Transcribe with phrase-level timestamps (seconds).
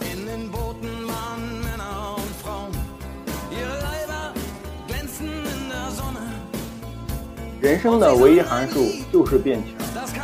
[0.00, 2.72] In den Booten waren Männer und Frauen.
[3.50, 4.32] Ihre Leiber
[4.88, 6.24] glänzten in der Sonne.
[7.60, 8.80] 人生的唯一函数
[9.12, 9.78] 就是变强。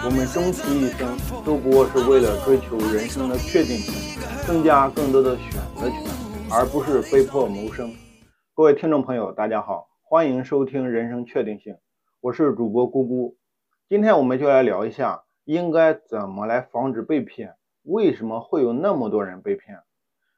[0.05, 6.03] 我们终其一生，都不过是为了追求人生的确定性，增加更多的选择权，
[6.51, 7.93] 而不是被迫谋生。
[8.55, 11.75] 各位听众朋友，大家好，欢迎收听《人生确定性》，
[12.21, 13.35] 我是主播咕咕。
[13.89, 17.55] 今天我们就来聊一下，应该怎么来防止被骗？
[17.87, 19.79] 为什么会有那么多人被骗？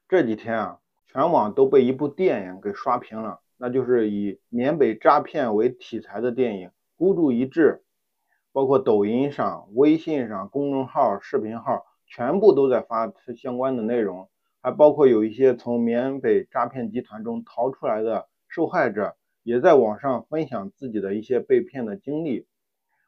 [0.07, 6.69] 这几天啊，全网都被一部电影给刷屏了，那就是以缅北诈骗为题材的电影
[6.99, 7.81] 《孤注一掷》。
[8.53, 14.29] 包括抖音上、微信上、公众号、视频号，全部都在发相关的内容，
[14.61, 22.47] 还包括有一些从缅北诈骗集团中逃出来的受害者，也在网上分享自己的一些被骗的经历。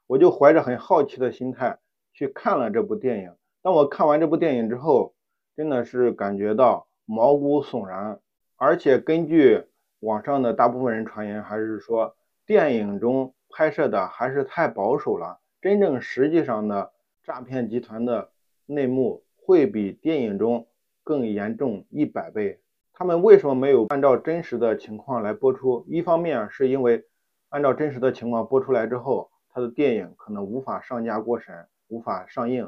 [0.07, 1.79] 我就怀着很好奇的心态
[2.13, 3.35] 去看了这部电影。
[3.63, 5.15] 当我看完这部电影之后，
[5.55, 8.19] 真的是感觉到毛骨悚然。
[8.57, 9.65] 而且根据
[10.01, 15.41] 网上的大部分人传言，还是说电影中拍摄的还是太保守了。
[15.61, 16.91] 真正实际上的
[17.23, 18.31] 诈骗集团的
[18.65, 20.67] 内幕会比电影中
[21.05, 22.61] 更严重一百倍。
[22.95, 25.85] 他们为什么没有按照真实的情况来播出？
[25.87, 27.05] 一方面是因为
[27.51, 32.67] 按照真实的情况播出来之后，他的电影可能无法上架过审，无法上映；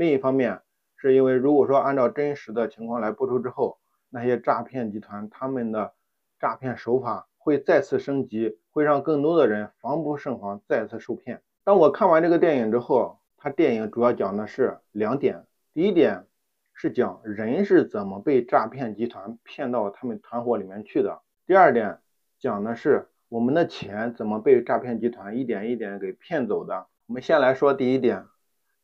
[0.00, 0.62] 另一方面
[0.96, 3.76] 是因为如果说按照真实的情况来播出之后，
[4.08, 5.92] 那些诈骗集团他们的
[6.38, 11.42] 诈骗手法会再次升级，会让更多的人防不胜防，再次受骗。
[11.64, 15.44] 当我看完这个电影之后，它电影主要讲的是两点。
[15.74, 16.24] 第一点
[16.72, 21.20] 是讲人是怎么被诈骗集团骗到他们团伙里面去的。
[21.46, 21.98] 第二点
[22.38, 26.86] 讲的是我们的钱怎么被诈骗集团一点一点给骗走的。
[27.06, 28.24] 我们先来说第一点，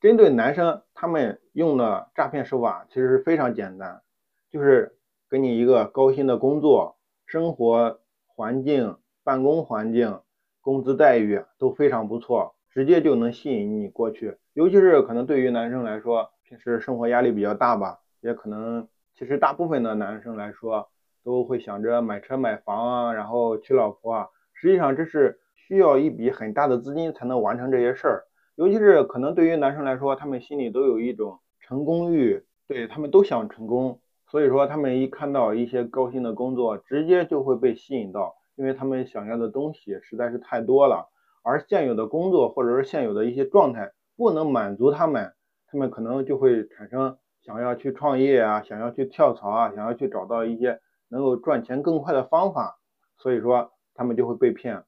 [0.00, 4.02] 针对男生，他们用的诈骗手法其实是非常简单，
[4.50, 4.96] 就是
[5.30, 10.20] 给你一个高薪的工作，生活环境、办公环境、
[10.60, 12.54] 工资待遇都非常不错。
[12.70, 20.86] 直接就能吸引你过去，尤其是可能对于男生来说，平时生活压力比较大吧，也可能其实大部分的男生来说
[21.24, 24.28] 都会想着买车买房啊，然后娶老婆啊。
[24.52, 28.24] 实际上这是需要一笔很大的资金才能完成这些事儿，
[28.56, 41.10] 尤其是可能对于男生来说，他们心里都有一种成功欲，对他们都想成功，所以说他们一看到一些高薪的工作，直接就会被吸引到，因为他们想要的东西实在是太多了。
[41.42, 45.34] 而现有的工作或者是现有的一些状态不能满足他们，
[45.68, 52.78] 他们可能就会产生想要去创业啊，想要去跳槽啊，想要去找到一些能够赚钱更快的方法，
[53.18, 54.82] 所以说他们就会被骗。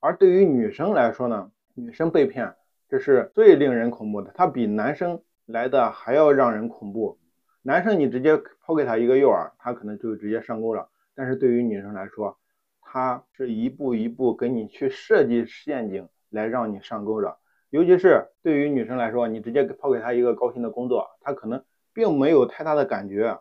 [0.00, 2.54] 而对于女生来说呢，女生被骗
[2.88, 7.18] 这是最令人恐怖的，它比男生来的还要让人恐怖。
[7.62, 12.38] 男生你直接抛给他一个诱饵，他可能就直接上钩了，但是对于女生来说，
[12.82, 17.38] 他是一步一步给你去设计陷阱来让你上钩的，
[17.70, 23.40] 尤其是对于女生来说，你直接抛给她一个高薪的工作，她可能并没有太大的感觉，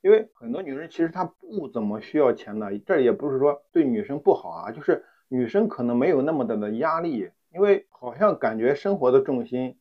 [0.00, 9.78] 因为很多女生其实她不怎么需要钱的，这也不是说对女生不好啊，就是女生可能没有那么大的压力，因为好像感觉生活的重心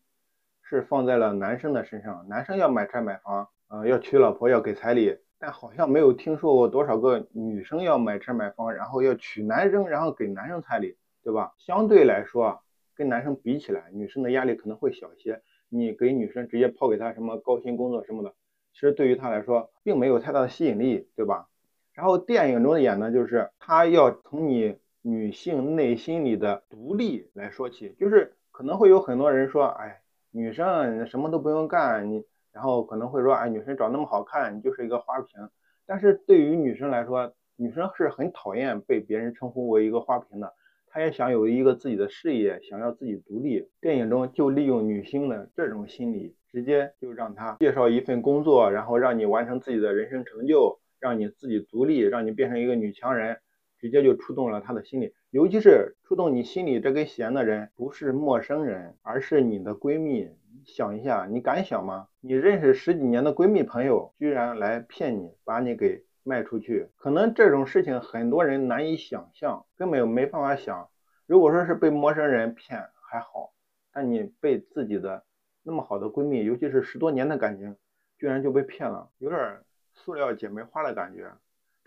[0.63, 5.17] 是放在了男生的身上，男生要买车买房，呃，要娶老婆要给彩礼。
[5.39, 11.53] 但好像没有听说过多少个女生要买车买房，然后要娶男生，然后给男生彩礼，对吧？
[11.59, 12.59] 相对来说，
[12.95, 15.39] 跟男生比起来，女生的压力可能会小些。
[15.69, 18.33] 你给女生直接抛给她什么高薪工作什么的，
[18.73, 21.47] 其实对于她来说，并没有太大的吸引力，对吧？
[21.93, 30.01] 然后电影中演的就是她要从你女性内心里的独立来说起，就是可能会有很多人说，哎，
[30.31, 32.25] 女生什么都不用干，你。
[32.51, 35.47] 然后可能会说，哎，女生长那么好看，你就是一个花瓶。
[35.85, 40.51] 但是对于女生来说，女生是很讨厌被别人称呼为一个花瓶的。
[40.87, 43.69] 她也想有一个自己的事业，想要自己独立。
[43.79, 53.37] 电影中就利用女性的这种心理，直接就让她介绍一份工作，然后让你完成自己的人生成就，让你自己独立，让你变成一个女强人，
[53.79, 55.13] 直接就触动了她的心理。
[55.29, 60.29] 尤其是触动你心里这根弦的人，不是陌生人，而是你的闺蜜。
[60.65, 62.09] 想一下，你敢想吗？
[62.19, 66.89] 你认识十几年的闺蜜朋友，居然来骗你，把你给卖出去？
[66.97, 70.89] 可能这种事情很多人难以想象，根本没办法想。
[71.25, 73.53] 如果说是被陌生人骗还好，
[73.93, 75.23] 但你被自己的
[75.63, 77.77] 那么好的闺蜜，尤其是十多年的感情，
[78.17, 79.59] 居然就被骗了，有点
[79.93, 81.31] 塑料姐妹花的感觉。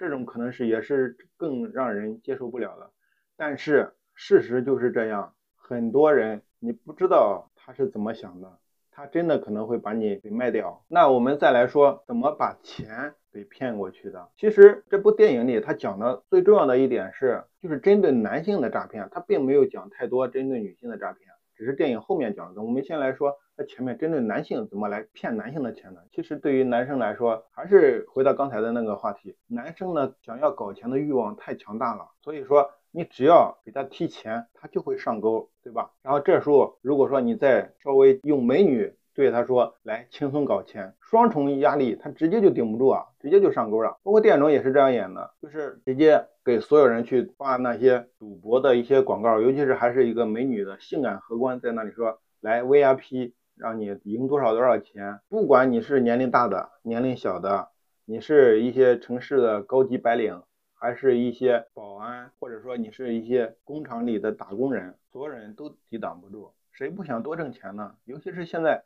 [0.01, 2.91] 这种可能是也是更让人接受不了的。
[3.37, 8.59] 但是事实就是这样，很多人你不知道他是怎么想的。
[8.91, 10.85] 他真的可能会把你给卖掉。
[10.89, 14.29] 那我们再来说怎么把钱给骗过去的。
[14.37, 21.30] 其实这部电影里他讲的最重要的一点是，就是针对男性的诈骗，他并没有讲太多针对女性的诈骗，
[21.61, 22.63] 只是电影后面讲的。
[22.63, 23.37] 我们先来说。
[23.57, 26.01] 那前面针对男性怎么来骗男性的钱呢？
[26.11, 35.91] 其实对于男生来说，还是回到刚才的那个话题，男生呢想要搞钱的欲望太强大了，所以说你只要给他提钱，他就会上钩，对吧？
[36.03, 43.99] 然后这时候如果说你再稍微用美女对他说来轻松搞钱，双重压力，他直接就顶不住啊，直接就上钩了。
[44.03, 53.33] 包括电影中也是这样演的，就是直接给所有人去发那些赌博的一些广告，尤其是还是一个美女的性感荷官在那里说来 VIP。
[53.57, 57.69] 让你赢多少多少钱，不管你是年龄大的、年龄小的，
[58.07, 60.43] 你是一些城市的高级白领，
[60.73, 66.55] 还是一些保安，或者说你是一些工厂里的打工人，所有人都抵挡不住。
[66.73, 67.97] 谁不想多挣钱呢？
[68.07, 68.83] 尤其是现在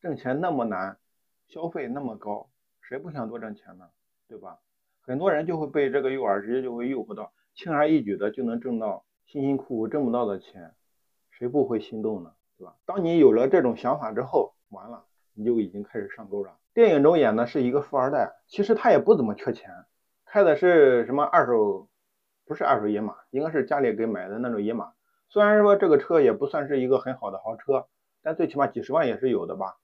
[0.00, 0.98] 挣钱那么难，
[1.48, 2.48] 消费那么高，
[2.80, 3.88] 谁不想多挣钱呢？
[4.28, 4.58] 对吧？
[5.00, 10.74] 很多人就会被这个诱饵直接就会诱惑到，轻而易举的就能挣到辛辛苦苦挣不到的钱，
[11.30, 12.32] 谁不会心动呢？
[12.58, 12.74] 对吧？
[12.84, 16.56] 当你有了这种想法之后，完了，你就已经开始上钩了。
[16.74, 19.70] 电影中演的是一个富二代，其实他也不怎么缺钱，
[20.24, 21.88] 开的是什么二手，
[22.44, 24.92] 不是二手野马，应该是家里给买的那种野马。
[25.28, 27.86] 虽然说这个车也不算是一个很好的豪车，
[28.22, 29.76] 但最起码几十万也是有的吧。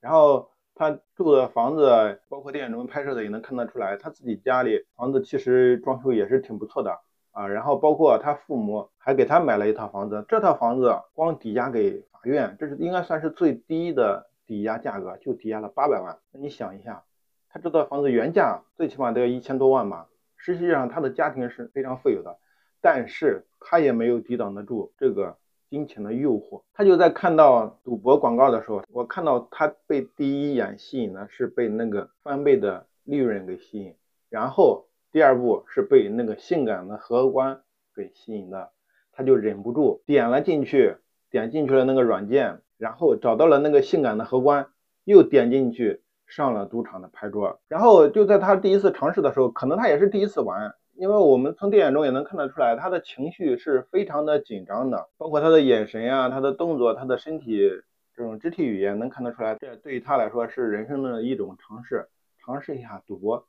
[0.00, 7.00] 然后他住的房子，包括电影中拍摄的也能看得出来，他自己家里房子其实装修也是挺不错的。
[7.32, 16.18] 啊，然后包括他父母还给他买了一套房子，这套房子光抵押给法院，这是应该算是最低的抵押价格，就抵押了八百万。
[16.32, 17.04] 那你想一下，
[17.48, 20.08] 他这套房子原价最起码得要一千多万吧？
[20.36, 22.36] 实际上他的家庭是非常富有的，
[22.80, 25.36] 但是他也没有抵挡得住这个
[25.70, 26.60] 金钱的诱惑。
[26.74, 33.94] 他就在看到赌博广告的时候，我看到他被第一眼吸引的是被那个翻倍的利润给吸引，
[34.28, 34.86] 然后。
[35.12, 37.62] 第二步是被那个性感的荷官
[37.96, 38.70] 给吸引的，
[39.10, 40.94] 他就忍不住点了进去，
[41.32, 44.68] 点进去了那个软件，然后找到了那个性感的荷官，
[45.02, 47.58] 又点进去上了赌场的牌桌。
[47.66, 57.70] 然后就在他第一次尝试的时候，可能他也是第一次玩，因为我们从电影中也能看得出来，他的情绪是非常的紧张的，包括他的眼神呀、他的动作、他的身体
[58.14, 62.10] 这种肢体语言能看得出来，这对于他来说是人生的一种尝试，
[62.44, 63.48] 尝试一下赌博。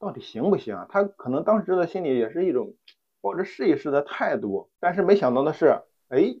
[0.00, 0.86] 到底行不行啊？
[0.90, 2.74] 他可能当时的心里也是一种
[3.20, 6.34] 抱着试一试的态度，但是没想到的是，哎，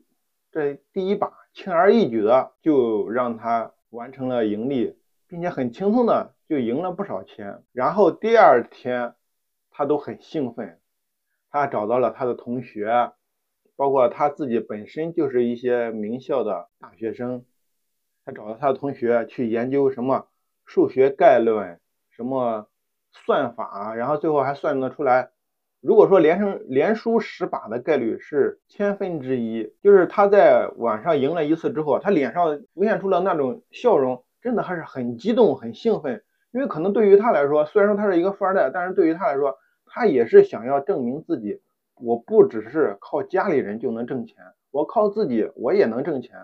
[0.50, 4.96] 这第一把轻而易举的就让他完成了盈利，
[5.28, 7.62] 并且很轻松的就赢了不少钱。
[7.70, 9.14] 然后第二天
[9.78, 10.78] 他都很兴奋，
[11.50, 13.12] 他找到了他的同学，
[13.76, 17.46] 包括他自己本身就是一些名校的大学生，
[18.26, 20.26] 他找到他的同学去研究什么
[20.66, 21.80] 数学概论，
[22.10, 22.68] 什么。
[23.10, 25.30] 算法，然后最后还算得出来。
[25.80, 36.22] 如果说连胜连输十把的概率是千分之一，就是他在晚上赢了一次之后，他脸上浮现出了那种笑容，真的还是很激动、很兴奋。
[36.50, 39.56] 因为可能对于他来说，虽然说他是一个富二代，但是对于他来说，
[39.98, 41.60] 他也是想要证明自己，
[41.96, 44.36] 我不只是靠家里人就能挣钱，
[44.70, 46.36] 我靠自己我也能挣钱。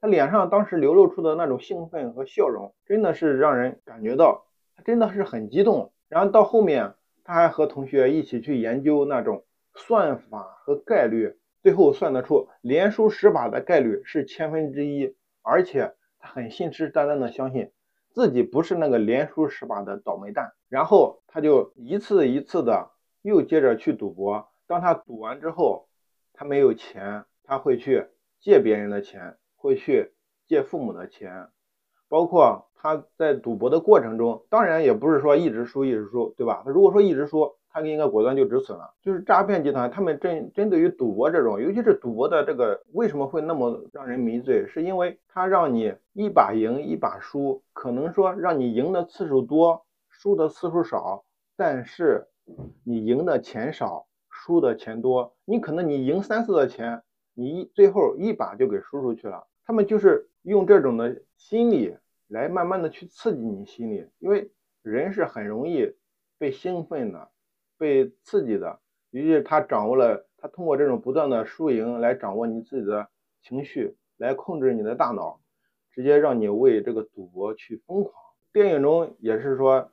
[0.00, 5.92] 他脸上当时流露出的那种兴奋和笑容，真的是让人感觉到他真的是很激动。
[6.08, 17.70] 然后到后面，他还和同学一起去研究那种算法和概率，最后算得出连输十把的概率是千分之一，而且他很信誓旦旦的相信
[18.14, 20.50] 自己不是那个连输十把的倒霉蛋。
[20.70, 22.88] 然后他就一次一次的
[23.22, 24.48] 又接着去赌博。
[24.66, 25.88] 当他赌完之后，
[26.32, 28.06] 他没有钱，他会去
[28.40, 30.12] 借别人的钱，会去
[30.46, 31.48] 借父母的钱。
[32.08, 36.62] 包括他在赌博的过程中，当然也不是说一直输一直输，对吧？
[36.64, 38.92] 他如果说一直输，他应该果断就止损了。
[39.00, 44.66] 就是诈骗集团，他们针针对于赌博这种，尤其是赌博的这个，为什么会那么让人迷醉？
[44.66, 51.24] 是因为他让你一把赢一把输，可能说让你赢的次数多，输的次数少，
[51.56, 52.26] 但是
[52.84, 57.02] 你赢的钱少，输的钱多，你可能你赢三次的钱，
[57.34, 59.46] 你最后一把就给输出去了。
[59.64, 61.96] 他们就是用这种的心理。
[62.28, 65.94] 来慢慢的去刺激你心理，因为人是很容易
[66.38, 67.30] 被兴奋的，
[67.76, 68.80] 被刺激的。
[69.10, 73.06] 于是他掌握了，他通过这种不断的输赢来掌握你自己的
[73.42, 75.42] 情绪，来控制你的大脑，
[75.90, 78.14] 直接让你为这个赌博去疯狂。
[78.50, 79.90] 电影中也是说，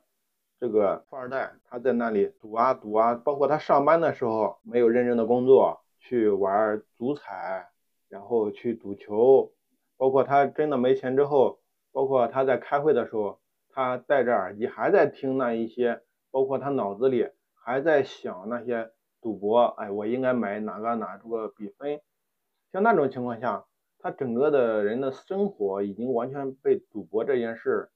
[0.60, 7.70] 这个富二代他在那里赌啊赌啊，包括他上班的时候没有认真的工作，去玩足彩，
[8.08, 9.50] 然后去赌球，
[9.96, 11.58] 包括他真的没钱之后。
[11.92, 13.40] 包括他在开会的时候，
[13.70, 22.00] 他戴着耳机还在听那一些，包括他脑子里还在想那些赌博，哎，我应该买哪个哪个比分，
[22.72, 23.64] 像那种情况下，
[23.98, 27.90] 他整个的人的生活已经完全被赌博这件事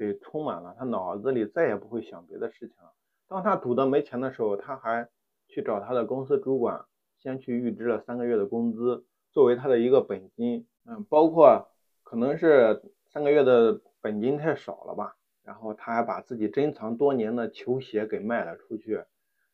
[0.00, 2.90] 给充满了，他脑子里再也不会想别的事情了。
[3.28, 5.06] 当他赌的没钱的时候，他还
[5.46, 6.86] 去找他的公司主管，
[7.18, 10.66] 先去预支了三个月的工资，作为他的一个本金。
[10.86, 11.68] 嗯，包括
[12.02, 15.14] 可能是三个月的本金太少了吧，
[15.44, 19.04] 然后他还把自己珍藏多年的球鞋给卖了出去，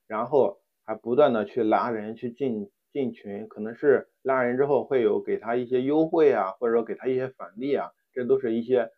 [0.07, 8.89] 然后还不断的去拉人去进进群，可能是拉人之后会有给他一些优惠啊，或者说给他一些返利啊，这都是一些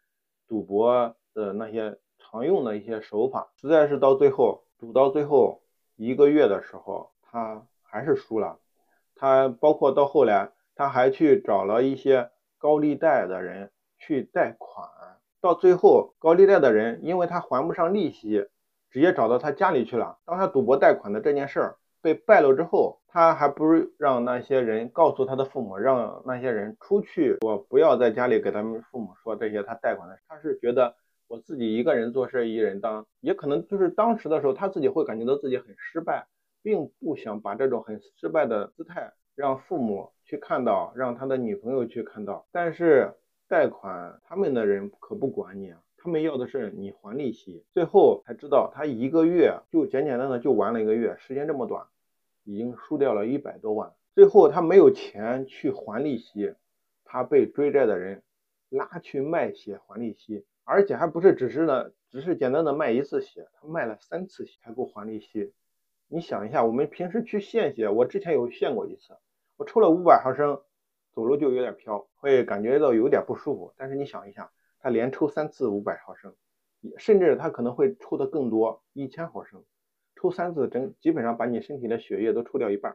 [0.46, 4.62] 赌博的那些常用的一些手法，实在是到最后。
[4.80, 5.60] 赌到最后
[5.96, 8.60] 一个月的时候，他还是输了。
[9.16, 14.88] 他包括到后来，他还去找了一些高利贷的人去贷款。
[15.40, 18.46] 到最后，高利贷的人因为他还不上利息，
[18.88, 20.16] 直接找到他家里去了。
[20.24, 30.22] 当他赌博贷款的这件事儿被败露之后，他还不是让那些人告诉他的父母，让那些人出去我不要在家里给他们父母说这些他贷款的事。
[30.28, 30.94] 他是觉得。
[31.28, 36.26] 我自己一个人做事一人当，也可能就是当时的时候，他自己会感觉到自己很失败，
[36.62, 42.46] 并不想把这种很失败的姿态让父母去看到，让他的女朋友去看到。
[42.50, 43.12] 但是
[43.46, 47.62] 贷款他们的人可不管你啊，他们要的是你还利息。
[47.74, 51.86] 最后才知道，他一个月就简简单单就玩了一个月，时间这么短，
[52.44, 53.92] 已经输掉了一百多万。
[54.14, 56.54] 最后他没有钱去还利息，
[57.04, 58.22] 他被追债的人
[58.70, 60.46] 拉去卖血还利息。
[60.70, 65.54] 而且还不是只是呢，只是简单的卖一次血，他卖了三次血才够还利息。
[66.08, 69.16] 你想一下，我们平时去献血，我之前有献过一次，
[69.56, 70.60] 我抽了五百毫升，
[71.14, 73.72] 走路就有点飘，会感觉到有点不舒服。
[73.78, 76.34] 但是你想一下，他连抽三次五百毫升，
[76.98, 79.64] 甚至他可能会抽的更多，一千毫升，
[80.16, 82.94] 抽三次整基本上把你身体的血液都抽掉一半，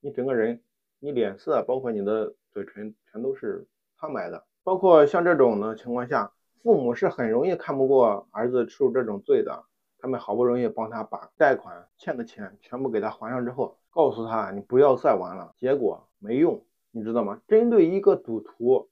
[0.00, 0.62] 你整个人，
[0.98, 3.66] 你脸色包括你的嘴唇全都是
[3.98, 4.44] 苍白的。
[4.62, 6.33] 包括像这种的情况下。
[6.64, 9.64] 父母是很容易看不过儿子受这种罪的，
[9.98, 17.38] 他们好不容易帮他把贷款欠的钱全部给他还上之后，告诉他你不要再玩了，结果没用，你知道吗？
[17.46, 18.88] 针对一个赌徒，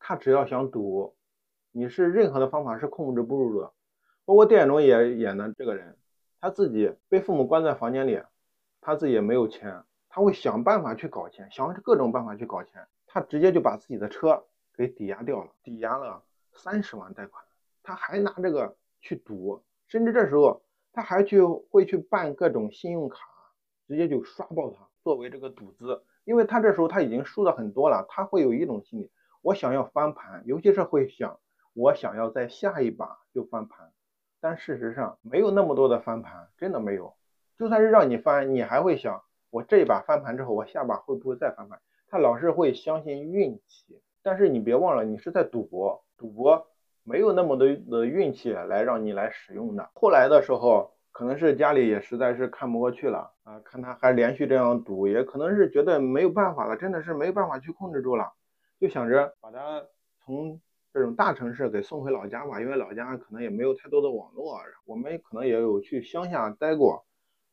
[0.00, 1.14] 他只要想赌，
[1.70, 3.72] 你是任何的方法是控制不住的。
[4.24, 5.96] 包括电影中也演的这个人，
[6.40, 8.20] 他自己被父母关在房间里，
[8.80, 14.42] 他自己也没有钱，他会想办法去搞钱，想各种办法去搞钱，他直接就把自己的车
[14.76, 16.20] 给抵押掉了，抵押了。
[16.56, 17.44] 三十万贷款，
[17.82, 23.18] 他还拿这个去赌，甚至这时候他还去会去办各种信用卡，
[23.86, 29.10] 直接就刷爆它作为这个赌资，因为他这时候他已经输的很多了，他会有一种心理，
[29.42, 31.38] 我想要翻盘，尤其是会想
[31.74, 33.92] 我想要在下一把就翻盘，
[34.40, 37.14] 但事实上没有那么多的翻盘，真的没有，
[37.58, 41.80] 就算是让你翻，你还会想我这一把翻盘之后，我下把会不会再翻盘？
[42.08, 46.05] 他老是会相信运气，但是你别忘了，你是在赌博。
[46.16, 46.66] 赌博
[47.04, 49.90] 没有那么多的运气来让你来使用的。
[49.94, 58.32] 后来的时候，可能是家里也实在是看不过去了啊，看他还连续这样赌，也可能是觉得没有办法了，真的是没有办法去控制住了，
[58.78, 59.82] 就想着把他
[60.24, 60.60] 从
[60.92, 67.06] 这种大城市给送回老家吧，因为老家可能也没有太多的网络，我们可能也有去乡下待过，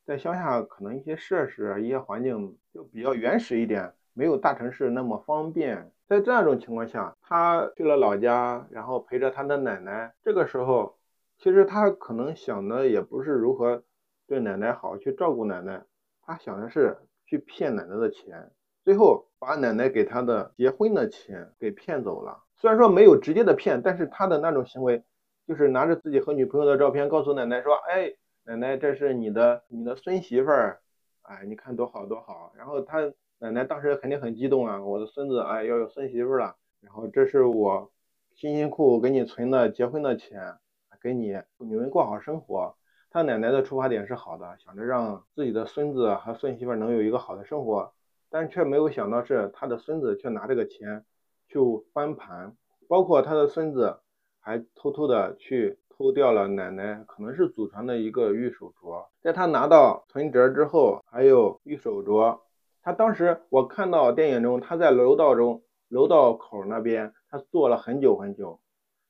[0.05, 5.91] 在乡下可能一些设施、一些环境就比较原始一点，没有大城市那么方便。
[6.05, 10.13] 在这样一种情况下，他去了老家，然后陪着他的奶奶。
[10.21, 10.97] 这个时候，
[11.39, 13.83] 其实他可能想的也不是如何
[14.27, 15.81] 对奶奶好，去照顾奶奶，
[16.21, 18.51] 他想的是去骗奶奶的钱，
[18.83, 22.43] 最后把奶奶给他的结婚的钱给骗走了。
[22.57, 25.03] 虽然说没有直接的骗，但是他的那种行为，
[25.47, 30.81] 就是拿着自己和女朋友的照片，告诉奶奶说：“哎，奶奶，这是你的你的孙媳妇儿，
[31.23, 33.11] 哎，你看多好多好。”然后他。
[33.43, 34.81] 奶奶当时肯定很激动啊！
[34.81, 37.91] 我的孙子哎要有孙媳妇了，然后这是我
[38.33, 40.55] 辛辛苦苦给你存的结婚的钱，
[41.01, 42.73] 给你你们过好生活。
[43.09, 47.91] 他奶奶的出发点是好的，想着让自己的孙子和孙媳妇能有一个好的生活，
[48.29, 51.03] 但却没有想到是他的孙子却拿这个钱
[51.49, 51.59] 去
[51.91, 52.55] 翻盘，
[52.87, 53.99] 包括他的孙子
[54.39, 62.39] 还偷偷的去偷掉了奶奶可能是祖传的一个玉手镯，在他拿到存折之后，还有玉手镯。
[62.83, 68.59] 他当时我看到电影中，他在楼道中楼道口那边，他坐了很久很久。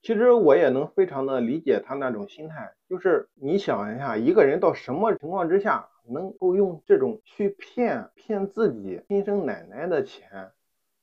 [0.04, 10.52] 其实我也能非常的理解他那种心态，就是你想一下，一个人到什么情况之下，能够用这种去骗骗自己亲生奶奶的钱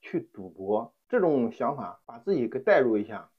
[0.01, 3.31] 去赌博，这种想法把自己给代入一下，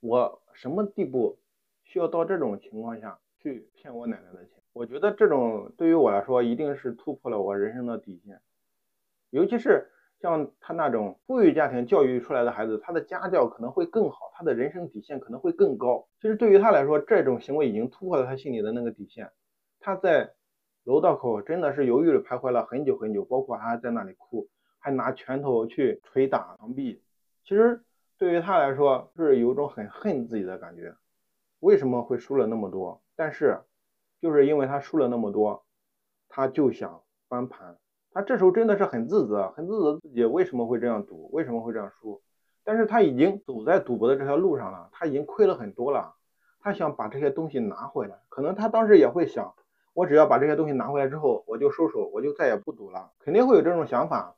[0.00, 1.38] 我什么地步
[1.84, 4.60] 需要到这种情况下去骗我奶奶的钱？
[4.72, 8.40] 我觉得这种对于我来说，一定是突破了我人生的底线。
[9.32, 16.06] 尤其是像他那种富裕家庭教育出来的孩子，他的家教可能会更好，他的人生底线可能会更高。
[16.20, 19.30] 其实对于他来说，这种行为已经突破了他心里的那个底线。
[19.80, 20.32] 他在
[20.84, 24.48] 楼道口真的是犹豫了徘徊了很久很久，包括还在那里哭，
[24.78, 27.02] 还拿拳头去捶打墙壁。
[27.44, 27.82] 其实
[28.16, 30.94] 对于他来说，是有一种很恨自己的感觉。
[31.60, 33.02] 为什么会输了那么多？
[33.16, 33.60] 但是。
[34.20, 35.66] 就是因为他输了那么多，
[36.28, 37.76] 他就想翻盘。
[38.12, 42.20] 他这时候真的是很自责，很自责自己为什么会这样赌，为什么会这样输。
[42.64, 46.14] 但是他已经走在赌博的这条路上了，他已经亏了很多了。
[46.60, 49.52] 他想把这些东西拿回来，可能他当时也会想，
[49.94, 54.36] 我只要把这些东西拿回来之后，我就收手，我就再也不赌了，肯定会有这种想法。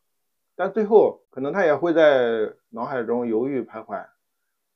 [0.57, 4.07] 但最后可能他也会在脑海中犹豫徘徊，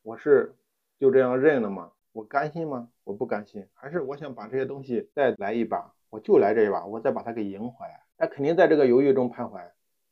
[0.02, 0.54] 我是
[0.98, 1.92] 就这样认了吗？
[2.12, 2.88] 我甘心吗？
[3.04, 8.02] 我不甘心，还是我想把这些东西再来一把，我就来这一把，我再把它给赢回来。
[8.18, 9.62] 他肯定在这个犹豫中徘徊，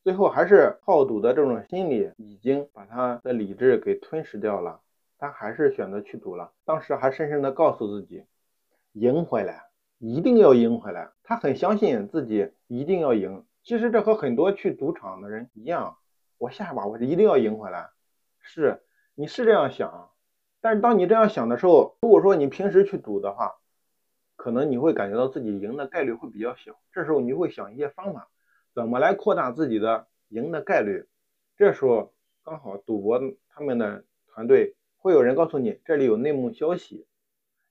[0.05, 4.81] 最后还是好赌的这种心理已经把他的理智给吞噬掉了，
[5.19, 6.53] 他还是选择去赌了。
[6.65, 8.25] 当时还深深的告诉自己，
[8.93, 9.65] 赢回来，
[9.99, 11.11] 一定要赢回来。
[11.25, 13.45] 他很相信自己一定要赢。
[13.65, 15.97] 其实这和很多去赌场的人一样，
[16.39, 17.89] 我下把我一定要赢回来。
[18.41, 18.81] 是，
[19.17, 20.11] 你是这样想。
[20.61, 23.57] 但是当你这样想的时候，如果说你平时去赌的话，
[24.47, 26.79] 可能你会感觉到自己赢的概率会比较小。
[26.93, 28.29] 这时候你会想一些方法，
[28.77, 31.05] 怎么来扩大自己的赢的概率。
[31.57, 32.13] 这时候
[32.45, 37.09] 刚好赌博他们的团队会有人告诉你这里有内幕消息，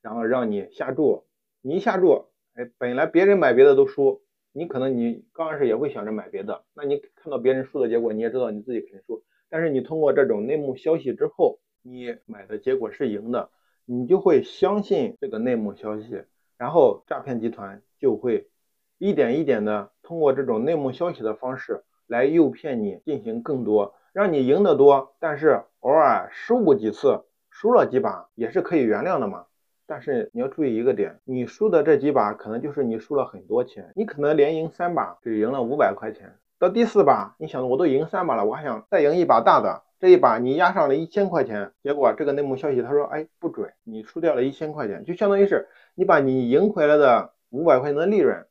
[0.01, 1.24] 然后让你下注。
[1.62, 9.24] 你一下注，哎，本来别人买别的都输，你可能你刚开始也会想着买别的，那你看到别人输的结果，你也知道你自己肯定输。
[9.48, 13.50] 但是你通过这种内幕消息之后，你买的结果是赢的，
[13.86, 16.22] 你就会相信这个内幕消息，
[16.57, 18.50] 然后诈骗集团就会
[18.97, 29.46] 一点一点的通过这种内幕消息的方式来诱骗你进行更多，让你赢得多，但是偶尔失误几次，输了几把也是可以原谅的嘛。
[29.87, 39.83] 但是你要注意一个点，你输的这几把可能就是你输了很多钱，你可能连赢三把只赢了五百块钱，到第四把，你想我都赢三把了，我还想再赢一把大的。
[40.00, 48.46] 这一把你压上了一千块钱，结果这个内幕消息他说，哎，不准，你输掉了一千块钱，就相当于是你把你赢回来的五百块钱的利润，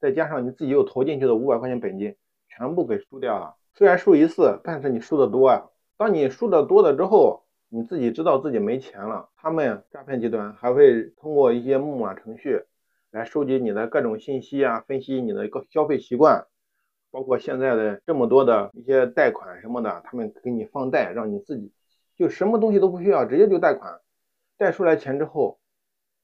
[0.00, 2.14] 再加上你自己又投进去的五百块钱本金，
[2.48, 3.56] 全部给输掉了。
[3.74, 5.64] 虽然输一次，但是你输的多啊。
[5.96, 12.62] 当你输的多了之后，你自己知道自己没钱了，他们诈骗集团还会通过一些木马程序
[13.10, 16.46] 来收集你的各种信息啊，分析你的一个消费习惯。
[17.10, 21.72] 包括现在的这么多的一些贷款什么的，他们给你放贷，让你自己
[22.16, 24.00] 就什么东西都不需要，直接就贷款，
[24.56, 25.58] 贷出来钱之后，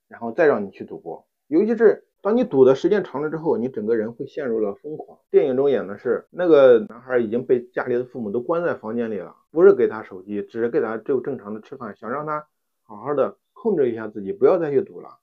[0.09, 1.27] 然后再让你去赌博。
[1.49, 5.19] 尤其是当你赌的时间长了之后，你整个人会陷入了疯狂。
[5.31, 12.47] 电影中演的是那个男孩已经被家里的父母都关在房间里了，不是给他手机，只是给他就正常的吃饭，想让他
[12.83, 15.19] 好好的控制一下自己，不要再去赌了。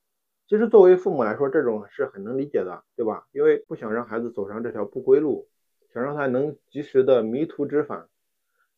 [0.48, 3.26] 其实作为父母来说，这种是很能理解的，对吧？
[3.32, 5.48] 因为不想让孩子走上这条不归路。
[5.94, 8.08] 想让他能及时的迷途知返，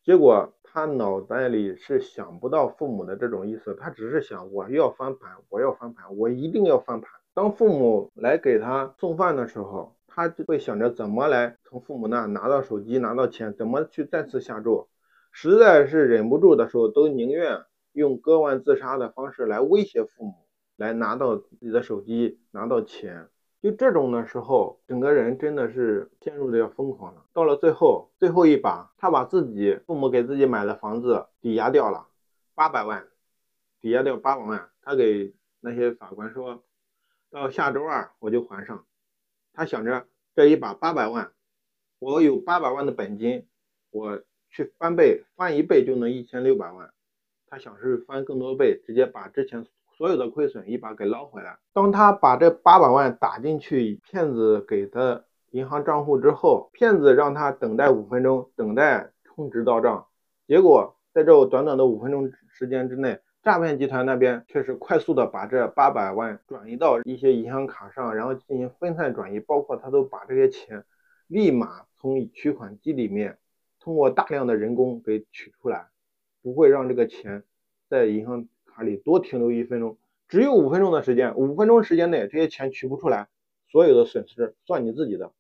[0.04, 7.10] 结果他脑袋里是想不到父母的这种意思，他只是想我要翻盘，我要翻盘，我一定要翻盘。
[7.34, 14.88] 当父母来给他送饭的时候，他就会想着怎么来从父母那拿到手机，拿到钱，怎么去再次下注。
[15.32, 20.34] 实在是忍不住的时候，都宁愿用割腕自杀的方式来威胁父母，
[20.76, 23.30] 来拿到自己的手机，拿到钱。
[23.62, 27.26] 就这种的时候，整个人真的是陷入的要疯狂了。
[27.34, 32.08] 到了最后，最后一把，他把自己父母给自己买的房子抵押掉了，
[32.54, 33.08] 八百万，
[33.82, 34.70] 抵押掉八百万。
[34.82, 36.64] 他给那些法官说，
[37.32, 38.86] 到下周二我就还上。
[39.54, 41.32] 他想着这一把八百万，
[41.98, 43.48] 我有八百万的本金，
[43.90, 46.94] 我去翻倍，翻一倍就能一千六百万。
[47.48, 49.66] 他想是翻更多倍，直接把之前。
[49.98, 51.58] 所有的亏损一把给捞回来。
[51.72, 60.06] 当他把这八百万打进去骗子给的银行账户之后，骗子让他等待五分钟，等待充值到账。
[60.48, 70.84] 结果在这短短的五分钟时间之内，诈骗集团那边却是快速的把这八百万转移到一些银行卡上，然后进行分散转移，包括他都把这些钱
[71.28, 73.38] 立马从取款机里面
[73.80, 75.88] 通过大量的人工给取出来，
[76.42, 77.44] 不会让这个钱
[77.90, 78.48] 在银行。
[78.76, 83.30] 卡里多停留一分钟，只有五分钟的时间，五分钟时间内这些钱取不出来，
[83.70, 85.32] 所有的损失算你自己的。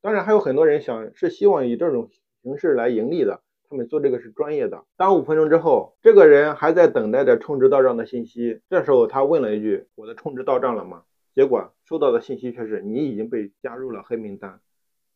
[0.00, 2.08] 当然还有很多人想是希望以这种
[2.40, 4.84] 形式来盈利的，他们做这个是专业的。
[4.96, 8.60] 当五分钟之后，这个人还在等待着充值到账的信息。
[8.70, 11.02] 这时候他问了一句：“我的充值到账了吗？”
[11.34, 14.60] 结果收到的信息却是你已经被加入了黑名单，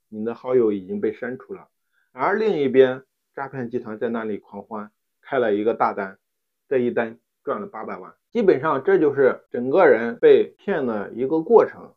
[0.09, 1.69] 你的好友已经被删除了。
[2.11, 3.05] 而另一边，
[3.37, 6.19] 诈骗集团在那里狂欢，开了一个大单，
[6.69, 8.15] 这一单赚了八百万。
[8.31, 11.93] 基本上这就是整个人被骗的一个过程。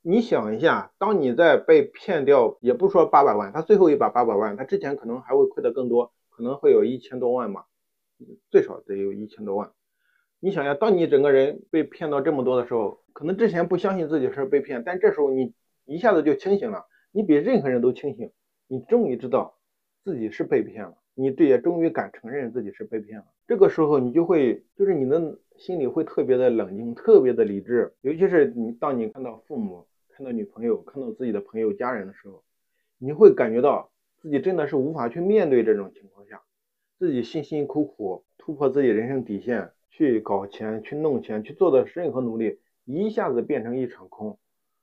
[0.00, 7.64] 你想一下，当你在被骗掉，也不说八百万，他最后一把八百万，他之前可能还会亏得更多，可能会有一千多万嘛，
[8.50, 9.72] 最少得有一千多万。
[10.40, 15.52] 你想一下，当你整个人被骗到这么多的时候，可能之前不相信自己是被骗，但这时候你
[15.84, 18.30] 一下子就清醒了，你比任何人都清醒，
[18.68, 19.58] 你终于知道
[20.04, 23.26] 自己是被骗了，你对也终于敢承认自己是被骗了。
[23.46, 32.44] 这个时候你就会，就是你的心里会特别的冷静，特别的理智，尤其是你当你看到父母、看到女朋友、看到自己的朋友、家人的时候，
[32.98, 36.40] 你会感觉到自己真的是无法去面对这种情况下，
[36.98, 39.70] 自己辛辛苦苦突破自己人生底线。
[39.90, 44.38] 去搞钱，去弄钱，去做的任何努力，一下子变成一场空，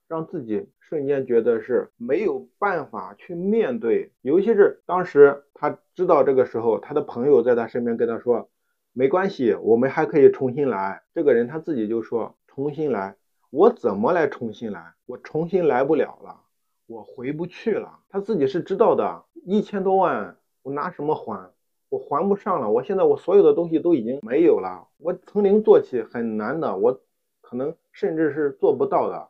[0.08, 4.12] 让自己瞬间觉得是没有办法去面对。
[4.22, 8.48] 尤其是当时他知道这个时候，他的朋友在他身边跟他说
[8.94, 13.16] ：“没关系，我们还可以重新来。”这个人他自己就说：“重新来，
[13.50, 14.94] 我怎么来重新来？
[15.06, 16.40] 我重新来不了了，
[16.86, 21.50] 我回不去了。”他自己是知道的，一千多万，我拿什么还？
[21.88, 27.00] 我还不上了，我现在我所有的东西都已经没有了，我从零做起很难的，我
[27.40, 29.28] 可能甚至是做不到的。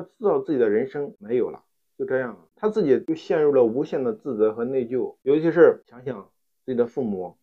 [0.00, 1.62] 他知道自己的人生没有了，
[1.98, 5.16] 就这样了，他自己就陷入了无限的自责和内疚。
[5.22, 6.30] 尤其是想想
[6.64, 7.36] 自己的父母，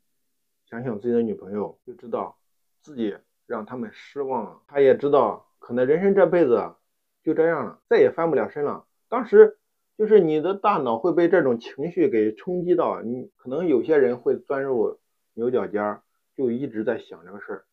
[0.70, 2.38] 想想自己的女朋友，就知道
[2.82, 4.62] 自己让他们失望了。
[4.68, 6.76] 他也知道，可能人生这辈子
[7.24, 8.86] 就这样了，再也翻不了身了。
[9.10, 9.58] 当时。
[9.98, 15.00] 就是你的大脑会被这种情绪给冲击到，你可能有些人会钻入
[15.34, 16.04] 牛角尖儿，
[16.36, 17.66] 就一直在想这个事儿。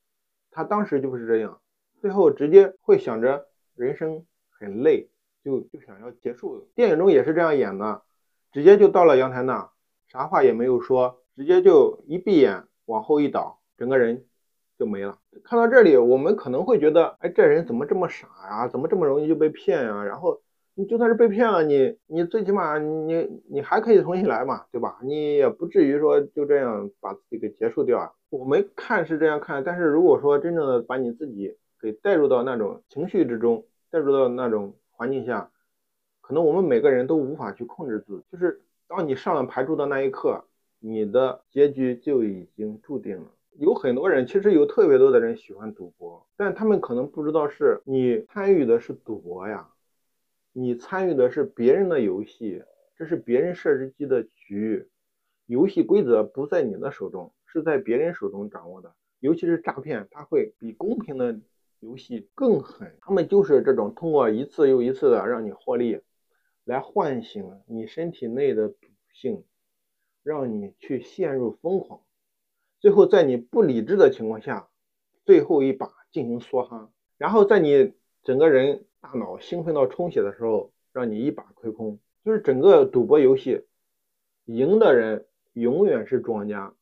[0.53, 1.61] 他当时就是这样，
[1.99, 4.25] 最后直接会想着人生
[4.62, 5.09] 很累，
[5.44, 6.68] 就就想要结束。
[6.75, 8.03] 电影中也是这样演的，
[8.53, 9.70] 直接就到了阳台那，
[10.09, 14.25] 啥话也没有说，直接就一闭眼往后一倒，整个人
[14.79, 15.18] 就没了。
[15.44, 18.68] 看到这里，我们可能会觉得，哎，这人怎么这么傻呀？
[18.68, 20.05] 怎么这么容易就被骗呀？
[20.05, 20.40] 然后。
[20.75, 24.98] 你就算是被骗了，你你最起码你你还可以重新来嘛，对吧？
[25.03, 28.11] 你也不至于说就这样把自己给结束掉啊。
[28.31, 35.50] 我们看是这样看，但是如果说真正的把你自己给带入到那种情绪之中，带入到那种环境下，
[36.22, 38.24] 可能我们每个人都无法去控制自己。
[38.33, 40.42] 就是当你上了牌桌的那一刻，
[40.78, 43.26] 你的结局就已经注定了。
[43.59, 49.68] 有很多人，其实有特别多的人喜欢赌博，但他们可能不知道是你参与的是赌博呀。
[50.55, 52.64] 你参与的是别人的游戏，
[52.96, 54.88] 这是别人设计的局，
[55.44, 58.94] 游戏规则不在你的手中，是在别人手中掌握的。
[59.20, 61.38] 尤其是诈骗，它会比公平的
[61.83, 62.97] 游戏更狠。
[63.01, 66.01] 他们就是这种通过一次又一次的让你获利，
[66.64, 69.45] 来唤醒你身体内的赌性，
[70.23, 72.01] 让你去陷入疯狂，
[72.81, 74.68] 最后在你不理智的情况下，
[75.25, 77.92] 最后一把进行梭哈，然后在你
[78.23, 78.85] 整个人。
[79.05, 81.99] 大脑兴奋到充血的时候，让你一把亏空。
[82.25, 83.66] 就是整个赌博游戏，
[84.45, 86.73] 赢的人永远是庄家，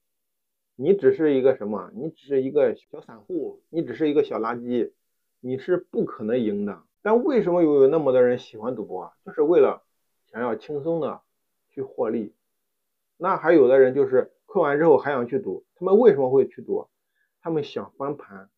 [0.83, 1.91] 你只是一个什么？
[1.95, 4.91] 你只是一个小散户，你只是一个小垃圾，
[5.41, 6.83] 你是不可能赢的。
[7.03, 9.13] 但为什么又有那么多人喜欢赌博啊？
[9.27, 9.83] 就是为了
[10.33, 11.21] 想要轻松的
[11.71, 12.33] 去获利。
[13.19, 16.89] 那还有的人就是亏完之后还想去赌，他们为什么会去赌？
[17.43, 18.49] 他们想翻盘，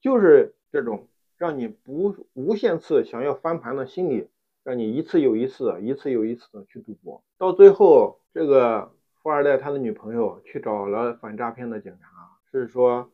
[0.00, 1.06] 就是这种。
[1.38, 4.26] 让你不无限次想要翻盘的心理，
[4.64, 8.90] 让你一次又一次、一次又一次的去赌博，到最后，这个
[9.26, 12.06] 富二代他的女朋友去找了反诈骗的警察，
[12.48, 13.10] 是说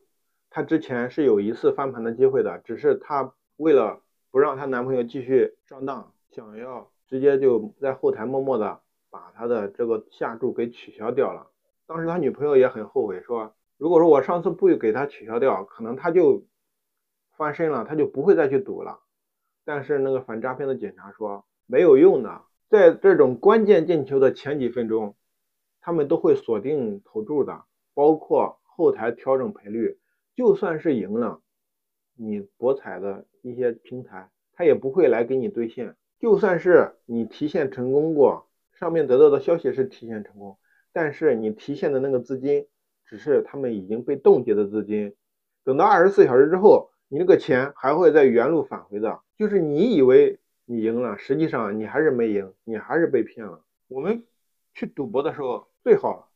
[0.51, 3.99] 他之前是有一次翻盘的机会的，只是他为了
[4.29, 11.47] 不让她男朋友继续上当，想要直接就在后台默默的把他的这个下注给取消掉了。
[11.87, 16.43] 当时他女朋友也很后悔，说如果说我上次不给他取消掉，可能他就。
[17.35, 18.99] 翻身了，他就不会再去赌了。
[19.65, 25.15] 但是那个反诈骗的警察说没有用的，在这种关键进球的前几分钟，
[25.83, 29.99] 他们都会锁定投注的，包括后台调整赔率。
[30.35, 31.41] 就算是赢了，
[32.15, 35.95] 你博彩的一些平台，他也不会来给你兑现。
[36.19, 40.57] 就算是你提现成功过，上面得到的消息是提现成功，
[40.91, 42.65] 但是你提现的那个资金，
[43.05, 45.13] 只是他们已经被冻结的资金。
[45.63, 46.89] 等到二十四小时之后。
[47.09, 53.63] 你那个钱还会在原路返回的，就是你以为你赢了，实际上你还是没赢，你还是被骗了。
[53.87, 54.23] 我们
[54.73, 56.31] 去赌博的时候，最好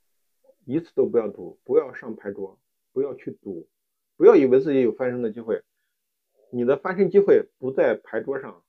[0.65, 2.59] 一次都不要赌，不要上牌桌，
[2.91, 3.65] 不要去赌，
[4.17, 5.63] 不要以为自己有翻身的机会，
[6.51, 8.61] 你的翻身机会不在牌桌上，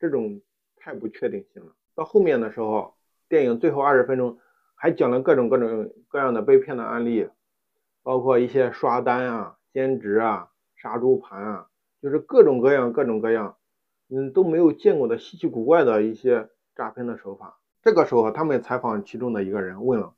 [0.00, 0.42] 这种
[0.74, 1.72] 太不确定性了。
[1.94, 2.96] 到后面的时候，
[3.28, 4.40] 电影最后二十分钟
[4.74, 7.28] 还讲了各种各种各样的被骗的案例，
[8.02, 11.70] 包括一些刷单啊、兼职啊、杀猪盘啊，
[12.02, 13.56] 就是各种各样、各种各样，
[14.08, 17.57] 嗯都没有见过的稀奇古怪的一些诈骗的手法。
[17.80, 20.14] 这个时候，他们采访其中的一个人，问了。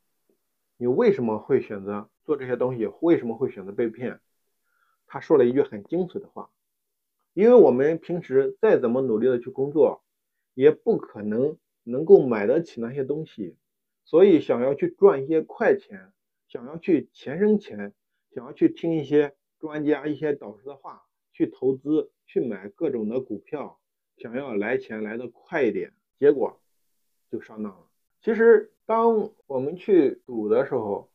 [0.79, 2.91] 你为什么会选择做这些东西？
[3.03, 4.19] 为什么会选择被骗？
[5.07, 6.51] 他说了一句很精髓的话：
[7.35, 10.03] 因为我们平时再怎么努力的去工作，
[10.55, 13.57] 也不可能能够买得起那些东西，
[14.05, 16.13] 所以想要去赚一些快钱，
[16.49, 17.93] 想要去钱生钱，
[18.35, 21.03] 想要去听一些专家、一些导师的话，
[21.35, 23.79] 去投资、去买各种的股票，
[24.17, 26.59] 想要来钱来的快一点，结果
[27.31, 27.87] 就上当了。
[28.23, 28.73] 其实。
[28.87, 31.09] 当我们去赌的时候，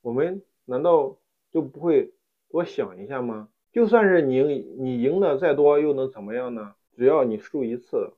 [0.00, 1.16] 我们难道
[1.50, 2.14] 就不会
[2.48, 3.48] 多想一下吗？
[3.72, 4.40] 就算是你
[4.78, 6.76] 你赢的再多，又能怎么样呢？
[6.96, 8.12] 只要你输一次，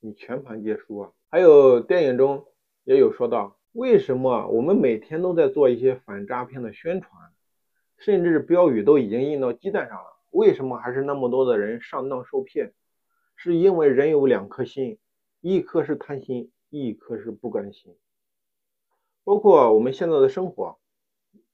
[0.00, 1.12] 你全盘皆输啊！
[1.30, 2.44] 还有电影中
[2.82, 7.10] 也有说到，为什么我们每天都在做一些反诈骗的宣传，
[7.96, 12.74] 甚至标语都已经印到鸡蛋上了，为什么还是那么多的人上当受骗？
[13.34, 14.98] 是因为人有两颗心，
[15.44, 16.50] 一颗是贪心。
[16.70, 17.96] 一颗是不甘心，
[19.22, 20.80] 包括我们现在的生活，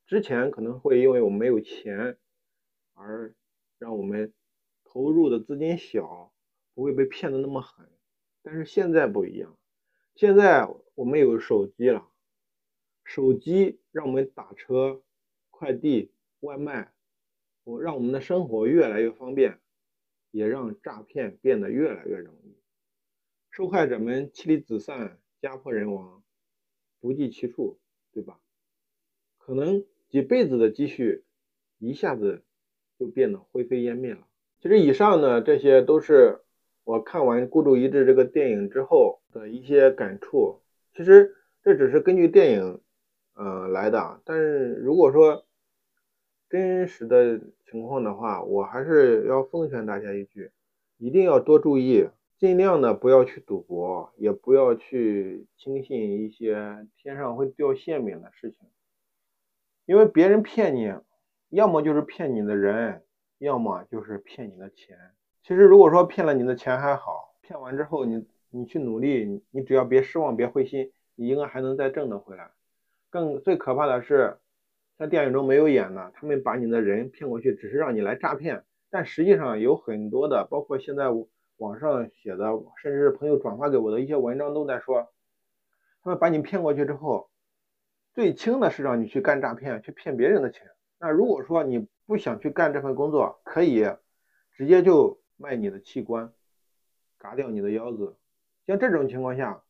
[0.06, 2.16] 之前可能会因为我们没有钱
[2.94, 3.34] 而
[3.76, 4.32] 让我们
[4.82, 6.32] 投入的资金小，
[6.72, 7.86] 不会被骗的那么狠。
[8.40, 9.58] 但是现在不一样，
[10.14, 12.08] 现在我们有手机了，
[13.04, 15.02] 手机让我们打车、
[15.50, 16.94] 快递、外卖，
[17.64, 19.60] 我让我们的生活越来越方便，
[20.30, 22.59] 也让诈骗变得越来越容易。
[23.60, 26.22] 受害者们妻离子散、家破人亡，
[26.98, 27.78] 不计其数，
[28.10, 28.40] 对吧？
[29.36, 31.24] 可能几辈子的积蓄
[31.78, 32.42] 一下子
[32.98, 34.26] 就变得灰飞烟灭了。
[34.62, 36.40] 其实以上呢，这些都是
[36.84, 40.62] 我看完《孤注一掷》这个电影之后的一些感触。
[40.96, 42.80] 其实这只是根据电影，
[43.34, 44.22] 呃来的。
[44.24, 45.44] 但是如果说
[46.48, 47.38] 真实的
[47.70, 50.50] 情况的话，我还是要奉劝大家一句：
[50.96, 52.08] 一定要多注意。
[52.40, 58.66] 尽量的不要去赌博，也不要去轻信一些天上会掉馅饼的事情，
[59.84, 60.90] 因为别人骗你，
[61.50, 63.02] 要么就是骗你的人，
[63.36, 64.96] 要么就是骗你的钱。
[65.42, 72.50] 其实如果说骗了你的钱还好，骗完之后你你去努力，你只要别失望，别灰心，你应该还能再挣得回来。
[73.10, 74.38] 更最可怕的是，
[74.96, 81.28] 在电影中没有演的，他们把你的人骗过去，只是让你来诈骗，但实际上有很多的，包括现在我。
[81.60, 82.46] 网上写的，
[82.82, 85.12] 甚至是朋友转发给我的一些文章都在说，
[86.02, 87.28] 他们把你骗过去之后，
[88.14, 90.70] 最轻的是让你去干诈骗，去骗别人的钱。
[90.98, 93.86] 那如果说你不想去干这份工作，可以
[94.56, 96.32] 直接就卖你的器官，
[97.18, 98.16] 嘎掉你的腰子。
[98.66, 99.62] 像这种情况下，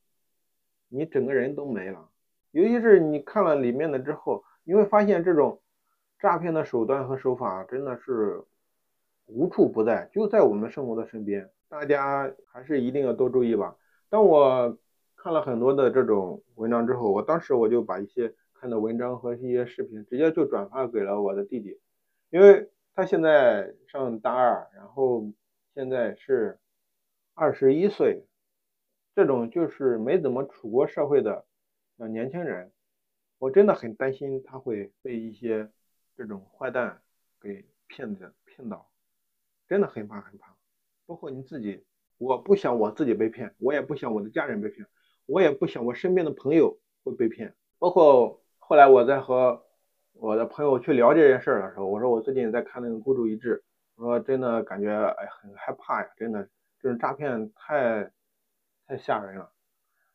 [0.89, 2.09] 你整个人都没了。
[2.53, 5.61] 尤其是你看了里面的之后，你会发现这种
[6.21, 8.45] 诈骗的手段和手法真的是
[9.27, 11.51] 无处不在，就在我们生活的身边。
[11.71, 13.77] 大家还是一定要多注意吧。
[14.09, 14.77] 当我
[15.15, 21.81] 看了很多的这种文章之后，我当时我就把一些看的文章和一些视频直接就转发给了我的弟弟，
[22.31, 25.31] 因为他现在上大二，然后
[25.73, 26.59] 现在是
[27.35, 28.27] 二十一岁，
[29.15, 31.47] 这种就是没怎么处过社会的
[31.97, 32.73] 年轻人，
[33.39, 35.71] 我真的很担心他会被一些
[36.17, 37.01] 这种坏蛋
[37.41, 38.91] 给骗子骗到，
[39.69, 40.60] 真的很怕很怕。
[41.11, 41.85] 包括你自己，
[42.19, 44.87] 我不想我自己被骗，我也不想我的家人被骗，
[45.27, 47.53] 我也不想我身边的朋友会被骗。
[47.81, 49.61] 包括后来我在和
[50.13, 53.57] 我的朋友去聊这件事的时候，我说我最近在看那个《孤注一掷》，
[53.97, 58.09] 我说真的感觉哎很害怕呀，真的这种诈骗太
[58.87, 59.53] 太吓人了。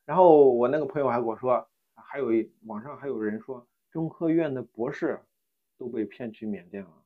[0.06, 5.20] 然后我那个朋友还跟我说，还有一网上还有人说中科院的博士
[5.78, 7.04] 都被骗去缅甸了，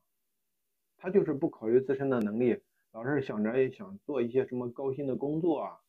[0.95, 2.61] 他就是不考虑自身的能力。
[2.91, 5.79] 老是想着想做一些什么高薪的工作啊，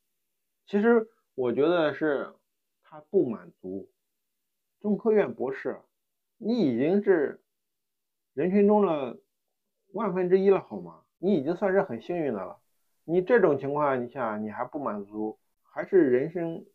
[0.67, 2.35] 其实我觉得是
[2.83, 3.89] 他不满足。
[4.83, 5.81] 中科院博士，
[6.37, 7.41] 你已经是
[8.35, 9.19] 人群中的
[9.93, 11.01] 万分之一了，好吗？
[11.19, 12.59] 你已经算是很幸运的了。
[13.05, 16.67] 你这种情况下你还不满足，还是人生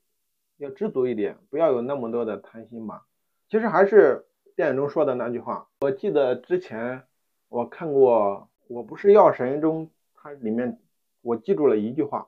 [0.57, 3.05] 要知足一点，不要有那么多的贪心吧。
[3.47, 7.03] 其实还是电影中说的那句话，我记得之前
[7.47, 9.91] 我看过《我不是药神》中。
[10.25, 10.79] 它里面
[11.21, 12.27] 我记住了一句话：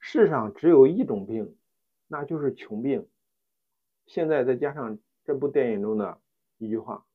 [0.00, 1.54] 世上只有一种病，
[2.08, 3.06] 那就是穷病。
[4.04, 6.18] 现在再加上这部电影中的
[6.58, 7.06] 一句话：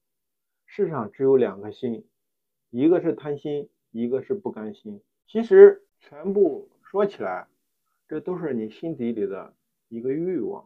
[0.65, 2.07] 世上只有两颗心，
[2.69, 5.01] 一个是贪心，一个是不甘心。
[5.27, 7.47] 其实全部说起来，
[8.07, 9.53] 这都是你心底里的
[9.89, 10.65] 一个欲望。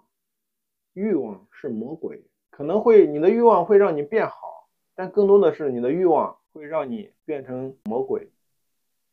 [0.93, 8.29] 欲望是魔鬼，可能会你的欲望会让你变好，但更多的是你的欲望会让你变成魔鬼，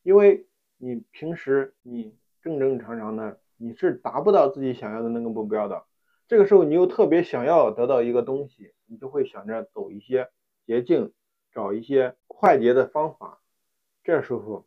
[0.07, 5.85] 因为你平时你正正常常的你是达不到自己想要的那个目标的。
[6.29, 10.31] 这个时候你又特别想要得到一个东西，你就会想着走一些
[10.65, 11.13] 捷径，
[11.51, 13.41] 找一些快捷的方法。
[14.05, 14.65] 这时候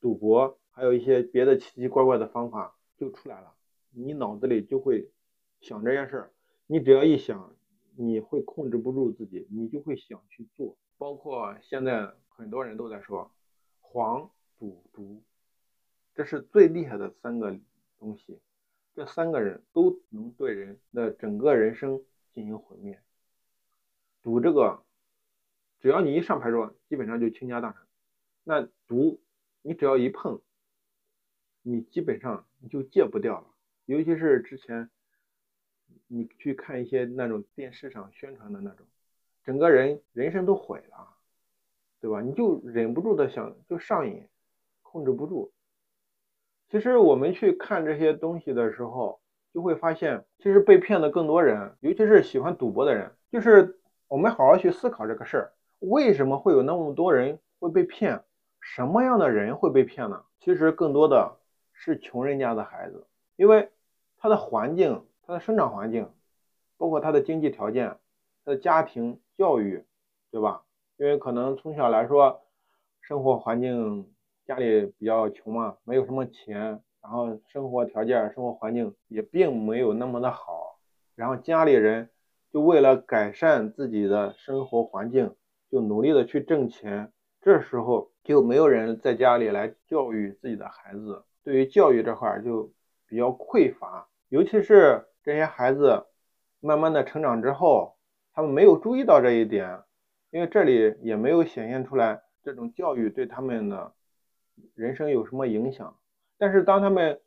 [0.00, 3.52] 赌博还有一些别的奇奇怪怪的方法就出来了，
[3.90, 5.10] 你脑子里就会
[5.60, 6.32] 想这件事儿。
[6.66, 7.54] 你只要一想，
[7.94, 10.78] 你会控制不住自己，你就会想去做。
[10.96, 13.30] 包括现在很多人都在说
[13.82, 15.22] 黄赌毒，
[16.14, 17.58] 这是最厉害的三个
[17.98, 18.40] 东西，
[18.94, 23.00] 这三个人都能对人的整个人生进行毁灭。
[24.22, 24.82] 赌这个，
[25.80, 27.86] 只要你一上牌桌，基本上就倾家荡产。
[28.44, 29.20] 那毒，
[29.62, 30.40] 你只要一碰，
[31.62, 33.54] 你基本上你就戒不掉了，
[33.86, 34.90] 尤其是之前。
[36.10, 38.86] 你去看一些那种电视上宣传的那种，
[39.44, 41.16] 整个人人生都毁了，
[42.00, 42.22] 对吧？
[42.22, 44.26] 你就忍不住的想，就上瘾，
[44.90, 45.52] 控制不住。
[46.70, 49.20] 其实我们去看这些东西的时候，
[49.52, 53.10] 就会发现，其实被骗的更多人，尤其是喜欢赌博的人。
[53.30, 58.22] 就是我们好好去思考这个事儿，为什么会有那么多人会被骗？
[58.60, 60.24] 什么样的人会被骗呢？
[60.40, 61.36] 其实更多的
[61.72, 63.70] 是穷人家的孩子，因为
[64.16, 65.04] 他的环境。
[65.28, 66.10] 他的生长环境，
[66.78, 67.94] 包括他的经济条件、
[68.46, 69.84] 他的家庭教育，
[70.30, 70.62] 对吧？
[70.96, 72.40] 因为可能从小来说，
[73.02, 74.10] 生活环境
[74.48, 76.58] 家里比较穷嘛，没有什么钱，
[77.02, 80.78] 然后生活条件、生活环境也并没有那么的好，
[81.14, 82.08] 然后家里人
[82.50, 85.34] 就为了改善自己的生活环境，
[85.70, 92.72] 就努力的去挣钱，这时候就没有人在家里来教育自己的孩子，对于教育这块就
[93.06, 95.04] 比较匮乏，尤其是。
[95.24, 96.06] 这些孩子
[96.60, 97.98] 慢慢的成长之后，
[98.32, 99.78] 他们没有注意到这一点，
[100.30, 103.92] 因为这里也没有显现出来这种教育对他们的
[104.74, 105.98] 人生有什么影响。
[106.36, 107.20] 但是当他们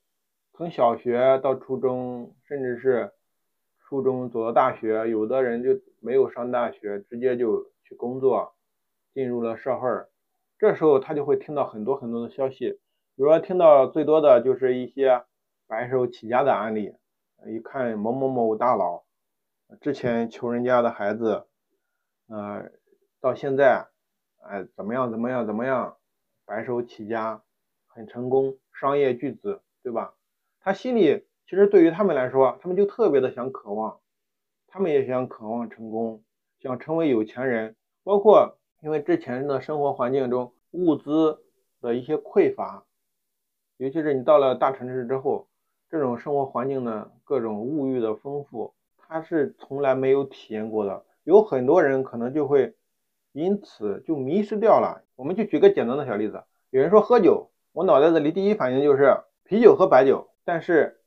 [0.54, 3.12] 从小学到初中，甚至是
[3.80, 8.54] 初中走到大学，有的人就没有上大学，直接就去工作，
[9.14, 9.90] 进入了社会
[10.58, 12.70] 这时候他就会听到很多很多的消息，
[13.16, 15.24] 比如说听到最多的就是一些
[15.68, 16.96] 白手起家的案例。
[17.48, 19.04] 一看某某某大佬，
[19.82, 21.48] 之前穷人家的孩子，
[22.28, 22.70] 呃，
[23.20, 23.88] 到现在，
[24.44, 25.98] 哎，怎么样怎么样怎么样，
[26.52, 27.42] 白手起家，
[27.88, 30.14] 很成功，商业巨子，对吧？
[30.60, 34.02] 他心里其实对于他们来说，他们就特别的想渴望，
[34.68, 36.22] 他们也想渴望成功，
[36.60, 37.78] 想成为有钱人。
[38.04, 41.42] 包括因为之前的生活环境中物资
[41.80, 42.84] 的一些匮乏，
[43.78, 45.48] 尤其是你到了大城市之后。
[45.90, 51.06] 这种生活环境的，各种物欲的丰富，他是从来没有体验过的。
[51.24, 52.74] 有很多人可能就会
[53.32, 55.04] 因此就迷失掉了。
[55.16, 60.30] 我们就举个简单的小例子，有人说喝酒，我脑袋子里第一反应就是啤酒和白酒。
[60.44, 61.00] 但是，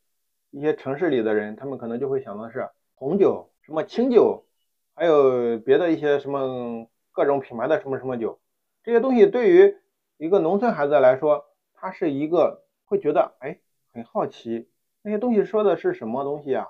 [0.50, 4.46] 一些城市里的人，他们可能就会想的是红酒、什么清酒，
[4.94, 8.38] 还有别的一些什么各种品牌的什么什么酒。
[8.82, 9.76] 这些东西对于
[10.16, 13.58] 一个农村孩子来说，他是一个会觉得哎
[13.92, 14.68] 很好奇。
[15.02, 16.68] 那些东西说的是什么东西啊？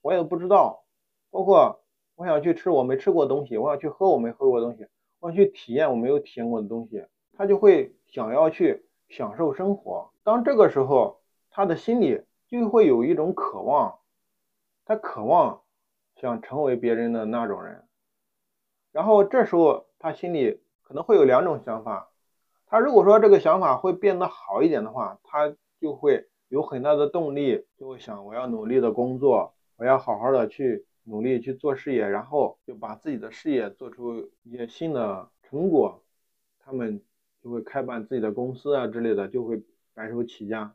[0.00, 0.84] 我也不知道。
[1.30, 1.82] 包括
[2.14, 4.86] 我想去吃我没吃过东西，我想去喝我没喝过东西，
[5.24, 10.10] 我去体验我没有体验过的东西，他就会想要去享受生活。
[10.22, 14.00] 当这个时候，他的心里就会有一种渴望，
[14.84, 15.62] 他渴望
[16.16, 17.86] 想成为别人的那种人。
[18.92, 22.10] 然后这时候他心里可能会有两种想法。
[22.66, 26.28] 他如果说这个想法会变得好一点的话，他就会。
[26.48, 36.02] 有很大的动力，就会想我要努力的工作，我要好好的去努力去做事业，然后就把自己的事业做出一些新的成果，
[36.58, 37.00] 他们
[37.42, 39.62] 就会开办自己的公司啊之类的，就会
[39.94, 40.74] 白手起家。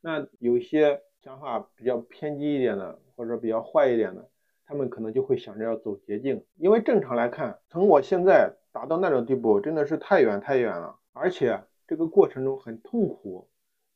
[0.00, 4.28] 那有些想法比较偏激一点的，或者比较坏一点的，
[4.64, 13.48] 他们可能就会想着要走捷径，因为正常来看，从我现在达到那种地步，真的是太远太远了，而且这个过程中很痛苦。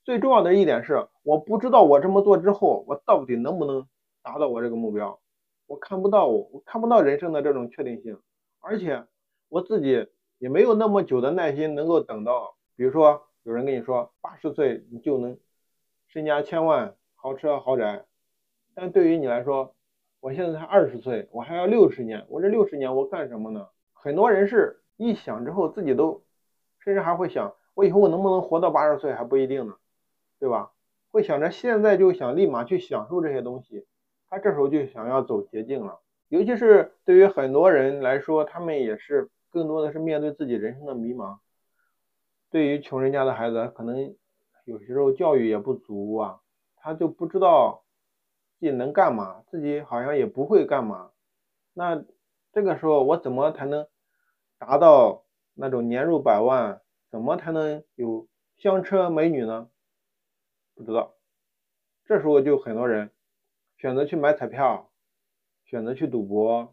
[0.04, 3.86] 最重要的一点是，我不知道我这么做之后，我到底能不能
[4.22, 5.20] 达到我这个目标，
[5.66, 8.18] 我看不到，我我看不到人生的这种确定性，
[8.60, 9.04] 而且
[9.48, 10.08] 我自己
[10.38, 15.38] 也没有那么久的耐心能够等到，比如说有人跟你说八十岁你就能
[16.08, 18.04] 身家千万、豪车豪宅，
[18.74, 19.74] 但对于你来说，
[20.20, 23.68] 我现在才二十岁，我还要六十年，我这六十年我干什么呢？
[23.92, 26.22] 很多人是一想之后自己都，
[26.80, 29.74] 甚至还会想，我以后我能不能活到八十岁还不一定呢，
[30.38, 30.72] 对吧？
[31.10, 33.86] 会想着现在就想立马去享受这些东西，
[34.32, 36.00] 他这时候就想要走捷径了。
[36.28, 41.36] 尤其是对于很多人来说，他们也是更多的是面对自己人生的迷茫。
[42.48, 44.16] 对于穷人家的孩子，可能
[44.64, 46.40] 有些时候教育也不足啊，
[46.76, 47.84] 他就不知道。
[48.58, 49.42] 自己能干嘛？
[49.50, 51.10] 自己好像也不会干嘛。
[51.74, 52.02] 那
[52.52, 53.86] 这个时候我怎么才能
[54.56, 56.80] 达到那种年入百万？
[57.10, 58.26] 怎么才能有
[58.56, 59.68] 香车美女呢？
[60.74, 61.12] 不知道。
[62.06, 63.10] 这时候就很多人
[63.82, 64.92] 选择去买彩票，
[65.64, 66.72] 选择去赌博，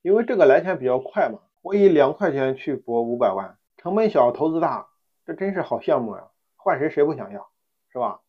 [0.00, 1.38] 因为这个来钱比较快嘛。
[1.60, 4.88] 我以两块钱去博五百万，成本小，投资大，
[5.26, 6.30] 这真是好项目呀！
[6.56, 7.50] 换谁谁不想要，
[7.92, 8.22] 是吧？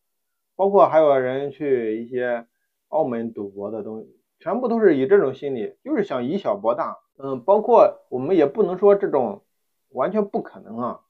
[0.56, 2.46] 包括还有人去一些。
[2.88, 6.98] 澳门赌博的东西，全部都是以这种心理，就是想以小博大。
[7.16, 9.42] 嗯，包括我们也不能说这种
[9.88, 11.00] 完全不可能啊，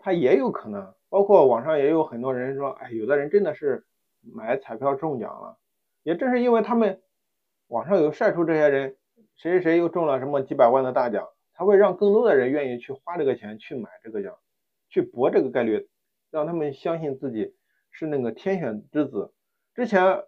[0.00, 0.92] 它也有可能。
[1.08, 3.86] 包括网上也有很多人说，哎，有的人真的是
[4.20, 5.56] 买彩票中奖了。
[6.02, 7.00] 也正是因为他们
[7.68, 8.96] 网上有晒出这些人
[9.36, 14.34] 谁谁谁又中了什么几百万的大奖，才会让更多的人愿意去花这个钱去买这个奖，
[14.88, 15.88] 去博这个概率，
[16.30, 17.54] 让他们相信自己
[17.90, 19.32] 是那个天选之子。
[19.74, 20.24] 之前。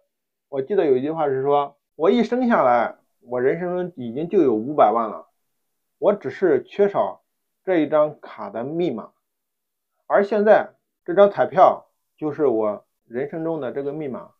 [0.47, 5.27] 我记得有一句话是说，我一生下来，我人生中已经就有五百万了，
[5.97, 7.23] 我只是缺少
[7.65, 9.11] 这一张卡的密码，
[10.05, 10.69] 而现在
[11.03, 14.34] 这张彩票就是我人生中的这个密码，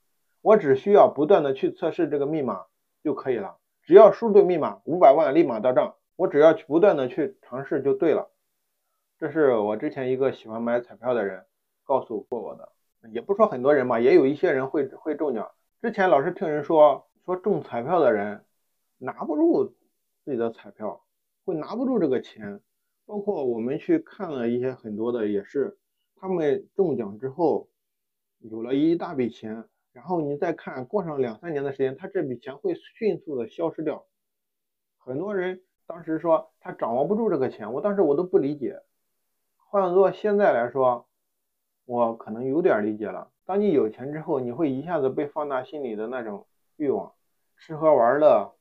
[0.45, 2.65] 我只需要不断的去测试这个密码
[3.03, 8.29] 就可以了，只要输对密码，五百万立马到账，我只要去不断的去尝试就对了。
[9.17, 11.43] 这是我之前一个喜欢买彩票的人
[11.83, 12.69] 告诉过我的，
[13.09, 15.49] 也不说很多人吧，也有一些人会会中奖。
[15.81, 18.45] 之前老是听人说，说中彩票的人
[18.99, 19.65] 拿不住
[20.23, 21.03] 自己的彩票，
[21.43, 22.61] 会拿不住这个钱。
[23.07, 25.75] 包括我们去看了一些很多的，也是
[26.17, 27.67] 他们中奖之后
[28.37, 29.63] 有了一大笔钱，
[29.95, 34.05] 然后你再看过上两三年的时间，他这笔钱会迅速的消失掉。
[34.97, 38.81] 很多人当时说他掌握不住这个钱，我当时我都不理解。
[39.55, 41.07] 换做现在来说，
[41.85, 43.31] 我可能有点理解了。
[43.45, 47.13] 当你有钱之后，你会一下子被放大心里的那种欲望，
[47.55, 48.53] 吃喝玩乐，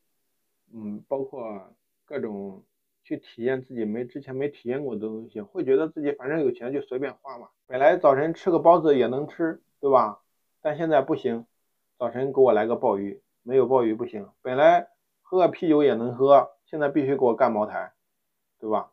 [0.73, 1.75] 嗯，包括
[2.05, 2.65] 各种
[3.03, 7.49] 去体验自己没之前没体验过的东西，会觉得自己反正有钱就随便花嘛。
[7.67, 10.21] 本来早晨吃个包子也能吃，对吧？
[10.65, 11.45] 但现在不行，
[11.99, 14.31] 早晨给我来个鲍鱼，没有鲍鱼不行。
[14.41, 14.89] 本来
[15.21, 17.93] 喝个啤酒也能喝，现在必须给我干茅台，
[18.59, 18.91] 对吧？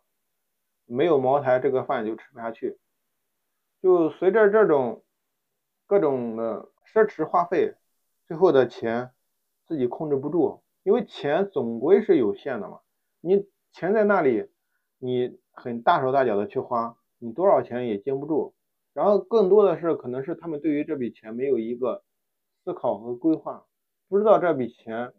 [0.86, 2.78] 没有茅台，这个饭就吃不下去。
[3.82, 5.02] 就随着这种。
[5.88, 7.76] 各种的奢侈花费，
[8.26, 9.12] 最后的钱
[9.68, 12.80] 自己控制不住，因为钱总归是有限的嘛。
[13.20, 14.50] 你钱在那里，
[15.00, 18.54] 你很大手大脚的去花，你多少钱也经不住。
[18.94, 22.04] 然后更多的是可能是他们对于这笔钱没有一个
[22.64, 23.66] 思考和规划，
[24.10, 25.14] 不知道这笔钱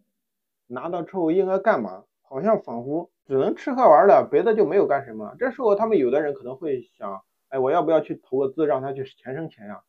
[0.67, 5.35] 拿到之后应该干嘛，好像仿佛只能吃喝玩乐，别的就没有干什么。
[5.39, 9.83] 这时候他们有的人可能会想，哎，我要不要去投个资，让他去钱生钱呀？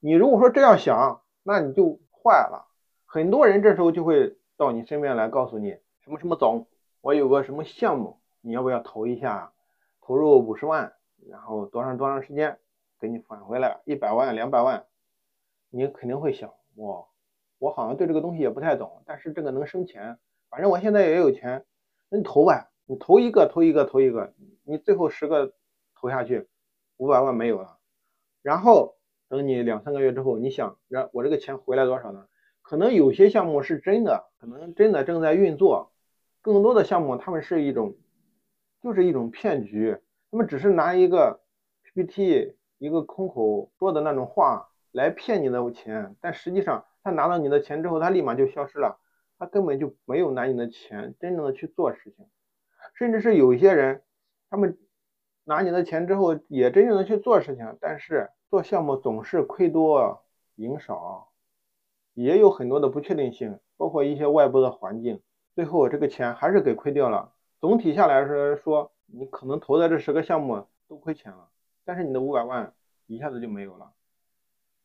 [0.00, 2.68] 你如果说这样想，那你就坏了。
[3.06, 6.66] 很多人这时候就会到你身边来告诉你什么什么总，
[7.00, 9.52] 我有个什么项目，你要不要投一下？
[10.00, 10.92] 投入五十万，
[11.28, 12.58] 然后多长多长时间
[13.00, 14.84] 给你返回来一百万两百万？
[15.70, 17.08] 你肯定会想，我
[17.58, 21.64] 我好像对这个东西也不太懂，但是这个能生钱，反正我现在也有钱，
[22.08, 24.34] 那你投呗，你投一个投一个投一个，
[24.64, 25.54] 你最后十个
[25.94, 26.46] 投下去，
[26.98, 27.78] 五百万没有了，
[28.42, 28.96] 然后。
[29.30, 32.26] 等你两三个月之后，你想让我这个钱回来多少呢？
[32.62, 35.92] 可能有些项目是真的，可能真的正在运作；
[36.40, 37.94] 更多的项目，他们是一种，
[38.82, 39.96] 就是一种骗局。
[40.32, 41.42] 他们只是拿一个
[41.84, 48.98] PPT，一个空口说的那种话来骗你的钱，但实际上他拿到你的钱之后，他立马就消失了，
[49.38, 52.26] 他根本就没有拿你的钱真正的去做事情。
[52.94, 54.02] 甚至是有一些人，
[54.50, 54.76] 他们
[55.44, 58.28] 拿你的钱之后也真正的去做事情，但是。
[58.50, 60.24] 做项目总是亏多
[60.56, 61.28] 赢少，
[62.14, 65.22] 也有很多的不确定性，包括一些外部的环境，
[65.54, 67.32] 最后这个钱还是给亏掉了。
[67.60, 71.48] 总体下来说说，你可能投的这十个项目都亏钱了，
[71.84, 72.72] 但是你的五百万
[73.06, 73.92] 一下子就没有了。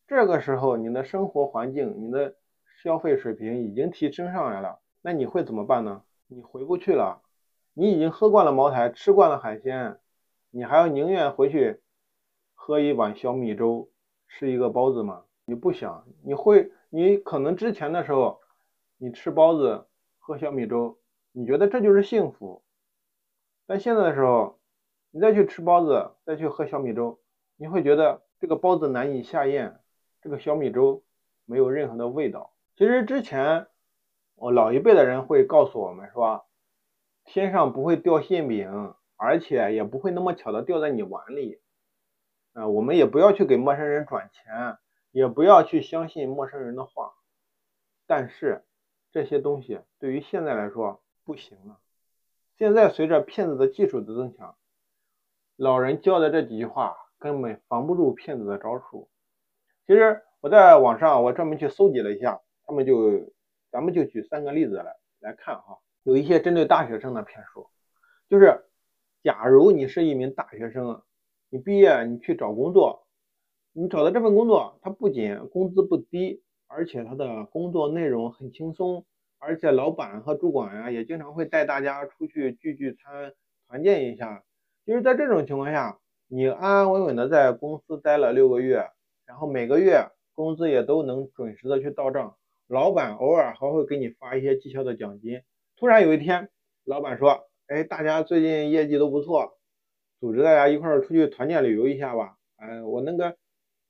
[0.08, 2.36] 这个时候，你的生活环境、你的
[2.84, 6.04] 消费水平已经提升上来了，那你会怎么办呢？
[6.28, 7.22] 你回不去了，
[7.74, 10.00] 你已经喝惯了茅台，吃惯了海鲜，
[10.52, 11.82] 你还要宁愿回去。
[12.54, 13.92] 喝一碗小米粥，
[14.28, 15.24] 吃一个包子吗？
[15.46, 18.42] 你不想，你会，你可能之前的时候，
[18.98, 19.86] 你吃包子
[20.18, 20.98] 喝小米粥，
[21.32, 22.64] 你觉得这就是幸福。
[23.68, 24.60] 但现在的时候，
[25.16, 27.22] 你再去吃包子，再去喝小米粥，
[27.56, 29.80] 你会觉得这个包子难以下咽，
[30.22, 31.06] 这个小米粥
[31.46, 32.52] 没有任何的味道。
[32.76, 33.68] 其实之前
[34.36, 36.46] 我老一辈的人会告诉我们说，
[37.24, 41.62] 天上不会掉馅饼，而且也不会那么巧的掉在你碗里。
[42.52, 44.78] 啊，我们也不要去给陌生人转钱，
[45.12, 47.14] 也不要去相信陌生人的话。
[48.06, 48.66] 但是
[49.14, 51.80] 这些东西对于现在来说不行了。
[52.58, 54.58] 现在随着骗子的技术的增强，
[55.58, 59.10] 老人教的这几句话根本防不住骗子的招数。
[59.88, 63.34] 其实我在网上我专门去搜集了一下，他们就
[63.72, 65.78] 咱们就举三个例子来来看哈。
[66.04, 67.68] 有一些针对大学生的骗术，
[68.30, 68.66] 就是
[69.24, 71.02] 假如你是一名大学生。
[71.50, 73.08] 你毕业，你去找工作，
[73.72, 79.06] 你找的这份工作，它不仅工资不低，而且它的工作内容很轻松，
[79.38, 83.32] 而且老板和主管呀也经常会带大家出去聚聚餐，
[83.68, 84.44] 团建一下。
[84.86, 88.88] 就是在这种情况下，你安安稳稳的在公司待了六个月，
[89.26, 95.42] 然后每个月工资也都能准时的去到账，老板偶尔还会给你发一些绩效的奖金。
[95.76, 96.50] 突然有一天，
[96.84, 99.58] 老板说，哎，大家最近业绩都不错。
[100.20, 102.38] 组织大家一块儿出去团建旅游一下吧。
[102.58, 103.36] 哎，我那个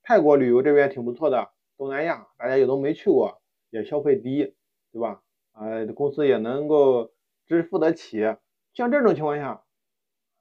[0.01, 4.55] 泰国旅游这边挺不错的，东南亚大家也都没去过，也消费低，
[4.93, 5.21] 对吧？
[5.51, 7.11] 哎，公司也能够
[7.45, 8.37] 支付得起。
[8.73, 9.61] 像这种情况下，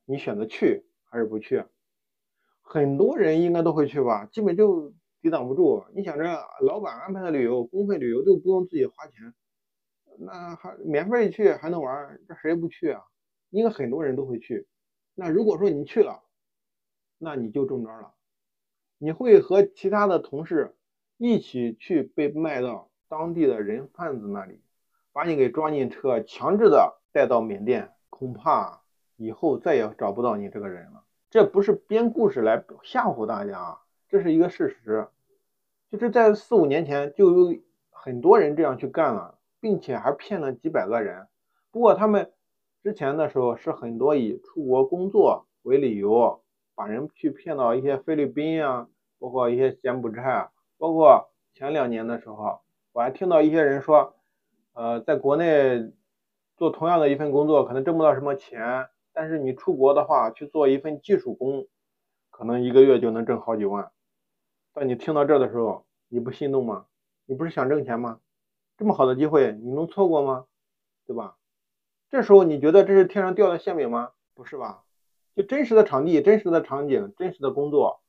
[0.05, 1.65] 你选择去还是不去？
[2.61, 5.85] 很多人应该都会去吧，基本就抵挡不住。
[5.95, 6.25] 你想着
[6.63, 9.35] 老板安排的旅游，公费旅游都不用自己花钱，
[10.19, 13.03] 那还免费去还能玩，这谁不去啊？
[13.51, 14.67] 应该很多人都会去。
[15.15, 16.23] 那如果说你去了，
[17.19, 18.15] 那你就中招了，
[18.99, 20.75] 你会和其他的同事
[21.17, 24.61] 一起去被卖到当地的人贩子那里，
[25.13, 28.84] 把你给装进车，强制的带到缅甸，恐怕
[29.17, 31.05] 以后再也找不到你这个人了。
[31.31, 35.09] 这不是编故事来吓唬大家啊，这是一个事实，
[35.91, 37.61] 就是在四五年前就有
[37.91, 41.27] 很多人这样去干了，并且还骗了几百个人。
[41.71, 42.31] 不过他们。
[42.85, 46.43] 之前的时候是很多以出国工作为理由，
[46.75, 48.87] 把人去骗到一些菲律宾啊，
[49.19, 52.61] 包括一些柬埔寨，包括前两年的时候，
[52.93, 54.15] 我还听到一些人说，
[54.75, 55.95] 呃，在国内
[56.59, 61.67] 做同样的一份工作，可能挣不到什么钱，但是你出国的话去做一份技术工，
[62.31, 63.91] 可能一个月就能挣好几万。
[64.75, 66.85] 当你听到这的时候，你不心动吗？
[67.25, 68.21] 你不是想挣钱吗？
[68.77, 70.47] 这么好的机会，你能错过吗？
[71.07, 71.37] 对吧？
[72.11, 74.11] 这时候你觉得这是天上掉的馅饼吗？
[74.35, 74.83] 不是吧？
[75.37, 78.03] 就真实的场地、真实的场景、真实的工作、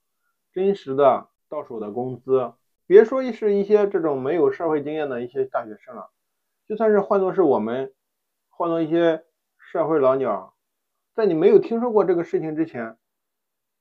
[0.51, 2.53] 真实的到手的工资，
[2.87, 6.09] 别说是一些这种没有社会经验的一些大学生了，
[6.67, 7.93] 就算是换作是我们，
[8.49, 9.23] 换作一些
[9.57, 10.54] 社会老鸟，
[11.15, 12.97] 在你没有听说过这个事情之前，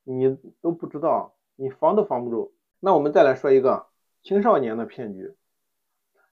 [0.04, 2.54] 你都不知道，你防都防不住。
[2.78, 3.86] 那我们再来说一个
[4.22, 5.34] 青少年的骗局。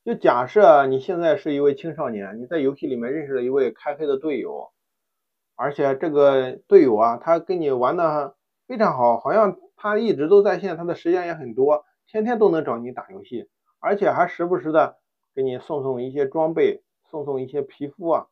[0.04, 4.70] 就假设你现在是一位青少年，你在游戏里面认识了一位开黑的队友，
[5.56, 8.36] 而且这个队友啊，他跟你玩的
[8.68, 13.48] 非常好，好像他一直都在线，他的时间也很多，天天都能找你打游戏，
[13.80, 14.98] 而且还时不时的
[15.34, 18.28] 给你送送一些装备，送送一些皮肤啊，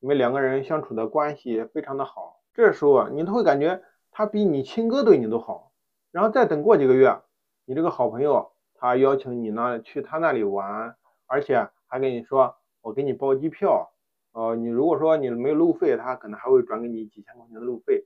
[0.00, 5.72] 你们两个人相处的关系非常的好，这时候啊你都会感觉他比你亲哥对你都好，
[6.10, 7.20] 然后再等过几个月，
[7.64, 10.96] 你这个好朋友他邀请你呢去他那里玩。
[11.32, 13.92] 而且还跟你说，我给你包机票，
[14.32, 18.04] 呃，你如果说你没有路费，他可能还会转给你几千块钱的路费，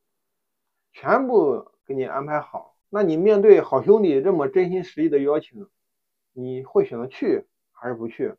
[0.92, 2.76] 全部给你安排好。
[2.90, 5.66] 那你面对好兄弟这么真心实意的邀请，
[6.34, 8.34] 你会选择去还是不去，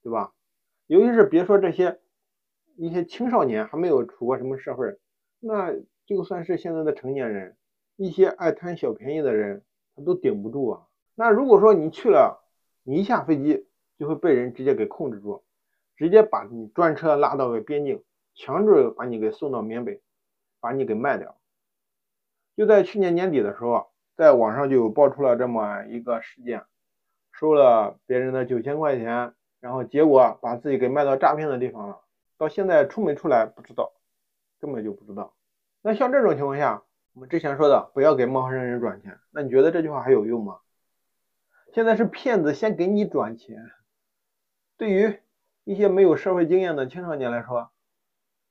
[0.00, 0.32] 对吧？
[0.86, 1.98] 尤其是别说这些
[2.76, 4.98] 一些青少年还没有出过什么社会，
[5.40, 5.74] 那
[6.06, 7.56] 就算是现在的成年人，
[7.96, 9.62] 一些爱贪小便宜的人，
[9.96, 10.86] 他都顶不住啊。
[11.14, 12.42] 那如果说你去了，
[12.82, 13.66] 你一下飞机。
[13.98, 15.44] 就会被人直接给控制住，
[15.94, 18.02] 直接把你专车拉到个边境，
[18.34, 20.00] 强制把你给送到缅北，
[20.58, 21.36] 把你给卖掉。
[22.56, 26.64] 就在去年年底的时候，在网上就爆出了这么一个事件，
[27.30, 32.00] 收了别人的九千块钱，然后结果把自己给卖到诈骗的地方了。
[32.42, 33.92] 到现在出没出来不知道，
[34.58, 35.32] 根本就不知道。
[35.80, 36.82] 那像这种情况下，
[37.12, 40.58] 我们之前说的不要给陌生人转钱，那你觉得这句话还有用吗？
[41.72, 43.70] 现在是骗子先给你转钱。
[44.76, 45.20] 对于
[45.62, 47.70] 一些没有社会经验的青少年来说，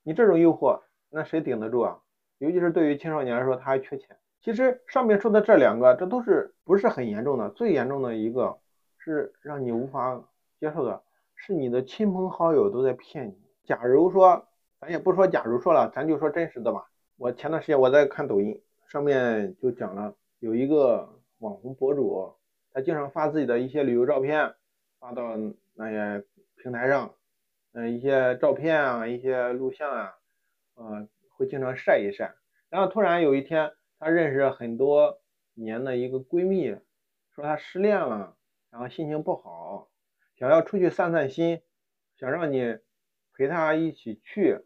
[0.03, 1.99] 你这种诱惑，那谁顶得住啊？
[2.37, 4.15] 尤其是对于青少年来说，他还缺钱。
[4.39, 7.49] 其实上面说的这两个，这都是不是很严重的。
[7.49, 8.57] 最严重的一个
[8.99, 10.23] 是让你无法
[10.61, 11.03] 接受的，
[11.35, 13.40] 是你的亲朋好友都在骗你。
[13.64, 14.47] 假如说，
[14.80, 16.89] 咱也不说假如说了，咱就说真实的吧。
[17.18, 22.34] 我前段时间我在看抖音，上面就讲了有一个网红博主，
[22.74, 24.55] 他经常发自己的一些旅游照片，
[24.99, 25.38] 发到
[25.76, 27.14] 那些平台上，
[27.74, 30.16] 嗯，一些照片啊，一些录像啊，
[30.76, 31.07] 呃，
[31.38, 32.34] 会经常晒一晒。
[32.70, 35.22] 然后突然有一天，他认识很多
[35.53, 36.76] 年的一个闺蜜，
[37.36, 38.36] 说她失恋了，
[38.72, 39.89] 然后心情不好。
[40.38, 41.62] 想要出去散散心，
[42.18, 42.80] 想让你
[43.41, 44.61] 陪他一起去，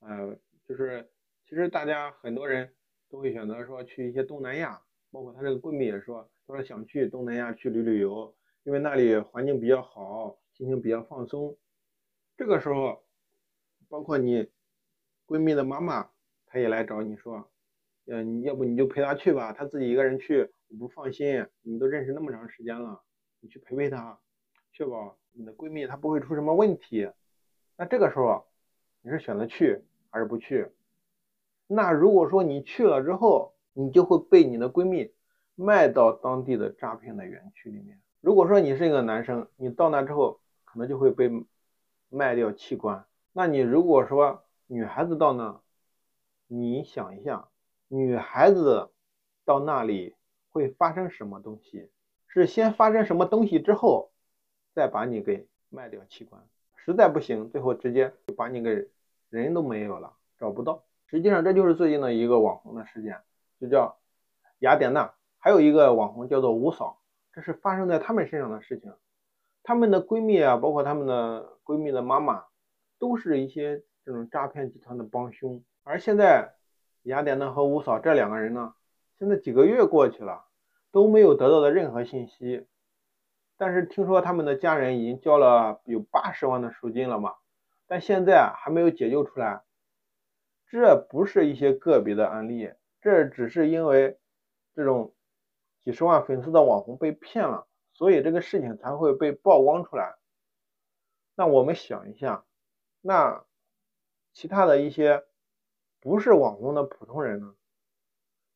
[0.00, 0.34] 呃，
[0.66, 1.06] 就是
[1.46, 2.72] 其实大家很多人
[3.10, 4.80] 都会选择说去一些东南亚，
[5.10, 11.54] 包括她这个闺蜜也说，她说想去东南亚去旅旅游，因为那里环境比较好，心情比较放松。
[12.34, 13.04] 这个时候，
[13.90, 14.48] 包括你
[15.26, 16.10] 闺蜜的妈妈，
[16.46, 17.46] 她也来找你说，
[18.06, 23.02] 嗯，要不你就陪她去吧，她自己一个人去我不放心，你都认识那么长时间了，
[23.40, 24.18] 你去陪陪她。
[24.72, 27.06] 确保你的闺蜜她不会出什么问题，
[27.82, 28.46] 那这个时候
[29.00, 30.70] 你是选择去还是不去？
[31.66, 35.12] 那如果说你去了之后，你就会被你的闺蜜
[35.56, 38.00] 卖到当地的诈骗的园区里面。
[38.20, 41.28] 如果说你是一个男生，你到那之后可能就会被
[42.08, 43.04] 卖掉器官。
[43.32, 45.60] 那你如果说女孩子到那，
[46.46, 47.48] 你想一下，
[47.88, 48.92] 女孩子
[49.44, 50.14] 到那里
[50.50, 51.90] 会发生什么东西？
[52.28, 54.12] 是先发生什么东西之后？
[54.72, 56.46] 再把你给卖掉器官，
[56.84, 58.88] 实在不行，最后直接就把你给
[59.30, 60.82] 人都没有了，找不到。
[61.06, 63.20] 实际上这就是最近的一个网红的事件，
[63.60, 63.96] 就叫
[64.58, 66.98] 雅典娜，还有一个网红叫做吴嫂，
[67.32, 68.92] 这是发生在他们身上的事情。
[69.62, 72.44] 她们的闺蜜啊，包括她们的闺蜜的妈妈，
[72.98, 75.62] 都是一些这种诈骗集团的帮凶。
[75.84, 76.54] 而现在
[77.02, 78.74] 雅典娜和吴嫂这两个人呢，
[79.20, 80.46] 现在几个月过去了，
[80.90, 82.66] 都没有得到的任何信息。
[83.64, 87.36] 但是听说他们的家人已经交了有八十万的赎金了嘛，
[87.86, 89.62] 但现在还没有解救出来。
[90.66, 94.18] 这不是一些个别的案例，这只是因为
[94.74, 95.14] 这种
[95.80, 100.16] 几十万粉丝的网红被骗了，所以这个事情才会被曝光出来。
[101.36, 102.44] 那我们想一下，
[103.00, 103.44] 那
[104.32, 105.22] 其他的一些
[106.00, 107.54] 不是网红的普通人呢？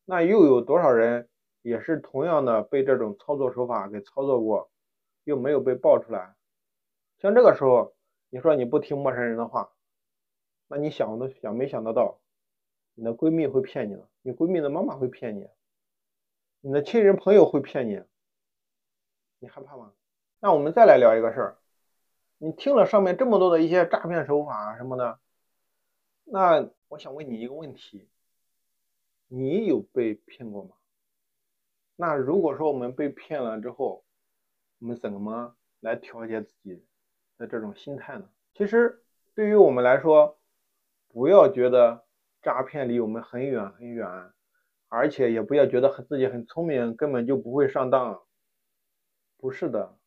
[0.03, 1.29] 那又有多少人
[1.61, 4.69] 也是同样的被这种操作手法给操作过？
[5.27, 6.33] 又没有被爆出来，
[7.19, 7.93] 像这个时候，
[8.29, 9.73] 你说你不听陌生人的话，
[10.69, 12.21] 那你想都想没想得到，
[12.93, 15.49] 你的闺蜜会骗你了，你闺蜜的妈妈会骗你，
[16.61, 18.01] 你的亲人朋友会骗你，
[19.39, 19.91] 你害怕吗？
[20.39, 21.57] 那我们再来聊一个事儿，
[22.37, 25.19] 你听了上面这么多的一些诈骗手法啊什么的，
[26.23, 28.07] 那我想问你一个问题，
[29.27, 30.77] 你有被骗过吗？
[31.97, 34.05] 那如果说我们被骗了之后，
[34.79, 36.85] 我们怎么来调节自己
[37.37, 38.29] 的这种心态呢？
[38.53, 39.03] 其实
[39.33, 40.37] 对于我们来说，
[41.07, 42.05] 不要觉得
[42.41, 44.07] 诈骗离我们很远很远，
[44.87, 48.21] 而且也不要觉得自己很聪明，根本就不会上当。
[49.37, 49.97] 不是的，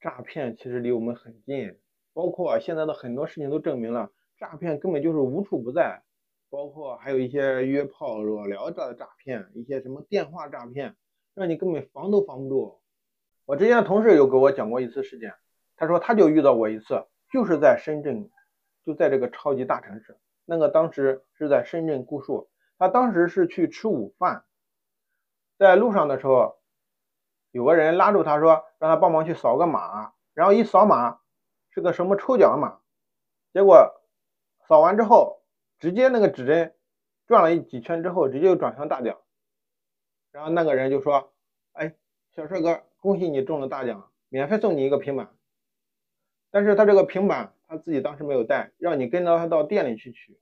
[0.00, 1.78] 诈骗其实离我们很近，
[2.12, 6.02] 包括现在的很多事情都证明了，诈骗根本就是无处不在。
[6.50, 10.94] 包括还有一些约炮裸聊的诈骗，一些什么电话诈骗，
[11.32, 12.81] 让你根本防都防不住。
[13.52, 15.34] 我之前的同事有给我讲过一次事件，
[15.76, 18.30] 他说他就遇到过一次，就是在深圳，
[18.82, 22.48] 就在这个超级大城市，那个当时是在深圳固戍，
[22.78, 24.46] 他当时是去吃午饭，
[25.58, 26.62] 在路上的时候，
[27.50, 31.20] 有个人拉住他说让他帮忙去扫个码，然后一扫码
[31.68, 32.80] 是个什么抽奖码，
[33.52, 34.00] 结果
[34.66, 35.42] 扫完之后，
[35.78, 36.74] 直接那个指针
[37.26, 39.18] 转了几圈之后，直接就转向大奖，
[40.30, 41.34] 然后那个人就说，
[41.72, 41.94] 哎，
[42.34, 42.82] 小帅哥。
[43.02, 45.28] 恭喜你中了大奖，免费送你一个平板。
[46.52, 50.38] 但是他这个平板他自己当时没有带，让你跟着他到店里去取。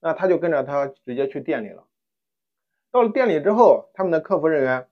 [0.00, 1.86] 那他就跟着他直接去店里了。
[2.90, 4.88] 到了店里之后，他们的客服人员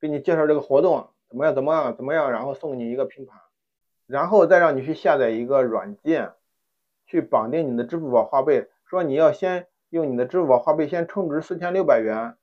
[0.00, 3.36] 给你介绍这个活动怎么样怎么样怎么样，然后送你一个平板，
[4.06, 6.34] 然后再让你去下载一个软件，
[7.04, 12.36] 去绑定你的支付宝花呗，说你要先用你的支付宝花呗先充值四千六百元，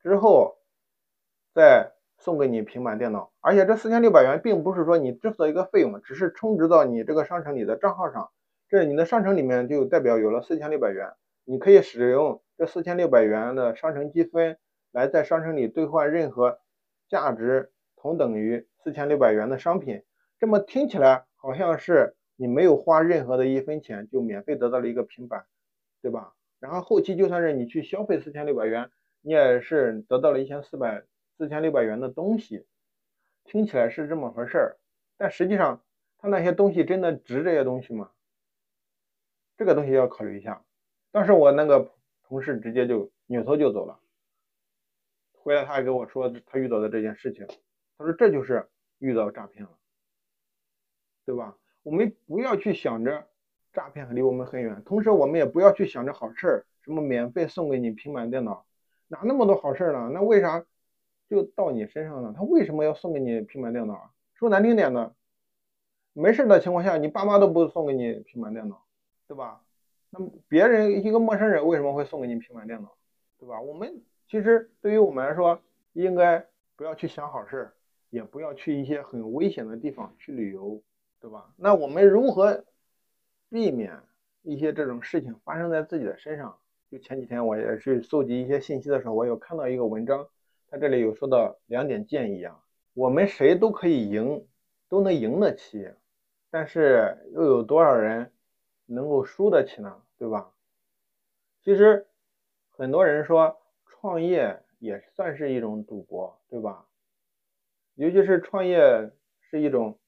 [0.00, 0.56] 之后
[1.52, 1.92] 再。
[2.26, 8.30] 送给你平板电脑，而且这四千六百元并不是说你支付的一个费用，只是充值到你这个商城里的账号上，
[8.68, 11.08] 这你的商城里面就代表有了四千六百元，
[11.44, 14.58] 你可以使用这四千六百元的商城积分
[14.90, 16.58] 来在商城里兑换任何
[17.08, 20.02] 价值同等于四千六百元的商品。
[20.40, 25.44] 这么听起来好像是你没有花任何的一分钱就免费得到了一个平板，
[26.02, 26.32] 对吧？
[26.58, 28.90] 然后后期就算是你去消费四千六百元，
[29.22, 31.04] 你也是得到了一千四百。
[31.36, 32.64] 四千六百元的东西，
[33.44, 34.76] 听起来是这么回事儿，
[35.18, 35.82] 但实际上
[36.18, 38.10] 他那些东西真的值这些东西吗？
[39.56, 40.64] 这个东西要考虑一下。
[41.12, 41.92] 当时我那个
[42.24, 44.00] 同事直接就扭头就走了。
[45.32, 47.46] 回来他还跟我说他遇到的这件事情，
[47.98, 48.68] 他说这就是
[48.98, 49.70] 遇到诈骗了，
[51.24, 51.56] 对吧？
[51.82, 53.28] 我们不要去想着
[53.72, 58.66] 诈骗离我们很远，同时我们也不要去想着好事儿，什么免费送给你平板电脑，
[59.06, 60.10] 哪那么多好事儿呢？
[60.12, 60.66] 那为啥
[61.28, 62.32] 就到你身上了？
[62.36, 64.10] 他为什么要送给你平板电脑啊？
[64.34, 65.14] 说难听点的，
[66.12, 68.84] 没事的情况下，你爸妈都不送给你平板电脑，
[69.26, 69.62] 对吧？
[70.10, 72.96] 那么别人一个陌生人为什么会送给你平板电脑，
[73.38, 73.60] 对吧？
[73.60, 74.02] 我们。
[74.28, 75.60] 其实对于我们来说，
[75.92, 77.70] 应该不要去想好事，
[78.10, 80.82] 也不要去一些很危险的地方去旅游，
[81.20, 81.52] 对吧？
[81.56, 82.64] 那我们如何
[83.48, 83.96] 避免
[84.42, 86.58] 一些这种事情发生在自己的身上？
[86.90, 90.26] 就前几天我也去搜集一些信息的时候，我有看到一个文章，
[90.68, 92.62] 他这里有说到两点建议啊，
[92.94, 94.46] 我们谁都可以赢，
[94.88, 95.90] 都能赢得起，
[96.50, 98.32] 但是又有多少人
[98.86, 100.02] 能够输得起呢？
[100.18, 100.52] 对吧？
[101.62, 102.06] 其实
[102.70, 103.56] 很多人说。
[103.98, 106.86] 创业也算是一种赌博，对吧？
[107.94, 109.10] 尤其是创业
[109.40, 109.98] 是一种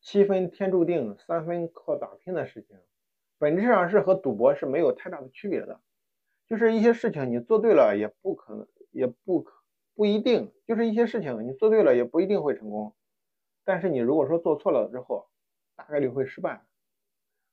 [0.00, 2.76] 七分天注定，三分靠打拼的事情，
[3.38, 5.78] 本质上是和赌博是没有太大的区别的。
[6.48, 9.57] 就是一些事情你做对了，也不可能，也不可
[9.98, 12.94] 不一定，就是一些事情你做对了也不一定会成功。
[13.64, 15.26] 但是你如果说做错了之后，
[15.74, 16.62] 大概率会失败。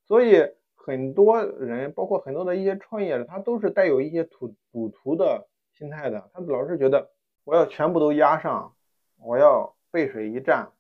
[0.06, 5.50] 所以很多人，包括很多的一些创业者，他都是带有一些赌赌徒的。
[5.74, 7.10] 心态的，他老是觉得
[7.44, 8.74] 我要全部都压上，
[9.18, 10.72] 我要背水一战。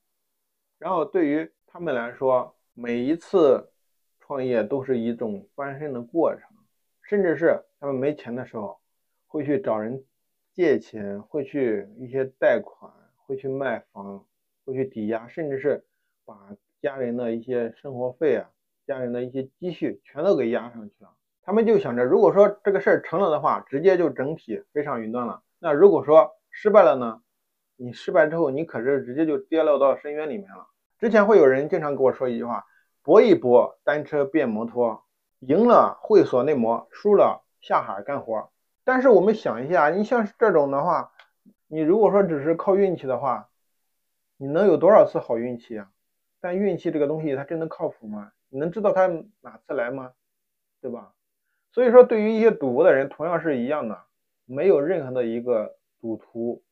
[0.78, 3.74] 然后对于他们来说，每一次
[4.20, 6.43] 创业都是一种翻身的过程，
[7.01, 8.80] 甚至是他们没钱的时候，
[9.26, 10.05] 会去找人
[10.56, 12.89] 借钱，会去一些贷款，
[13.26, 14.26] 会去卖房，
[14.64, 15.84] 会去抵押，甚至是
[16.24, 18.49] 把家人的一些生活费啊、
[18.88, 21.10] 家人的一些积蓄全都给压上去了。
[21.43, 25.43] 他们就想着，如果说这个事儿成了的话，直接就整体飞上云端了。
[25.60, 27.22] 那如果说失败了呢？
[27.76, 30.68] 你失败之后，你可是直接就跌落到深渊里面了。
[30.97, 32.66] 之前会有人经常跟我说一句话：
[33.03, 35.03] 搏一搏，单车变摩托，
[35.39, 38.49] 赢了会所内膜，输了下海干活。
[38.86, 41.11] 但是我们想一下，你像这种的话，
[41.67, 43.49] 你如果说只是靠运气的话，
[44.38, 45.91] 你能有多少次好运气啊？
[46.39, 48.31] 但运气这个东西，它真的靠谱吗？
[48.47, 49.07] 你能知道它
[49.41, 50.13] 哪次来吗？
[50.79, 51.13] 对吧？
[51.71, 53.99] 所以说，对于一些赌博的人，同样是一样的，
[54.45, 56.63] 没有任何的一个赌徒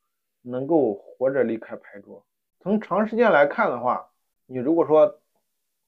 [0.43, 2.23] 能够活着离开牌桌。
[2.59, 4.07] 从长时间来看的话，
[4.45, 5.19] 你如果说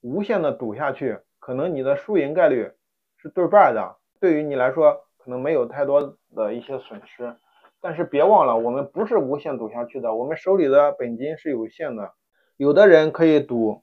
[0.00, 2.72] 无限的赌下去，可能你的输赢概率
[3.16, 7.36] 是对半的，对于你来说可能没有太多的一些损失。
[7.80, 12.14] 但是别忘了，我们不是无限赌下去的，我们手里的本金是有限的，
[12.56, 13.82] 有的人可以赌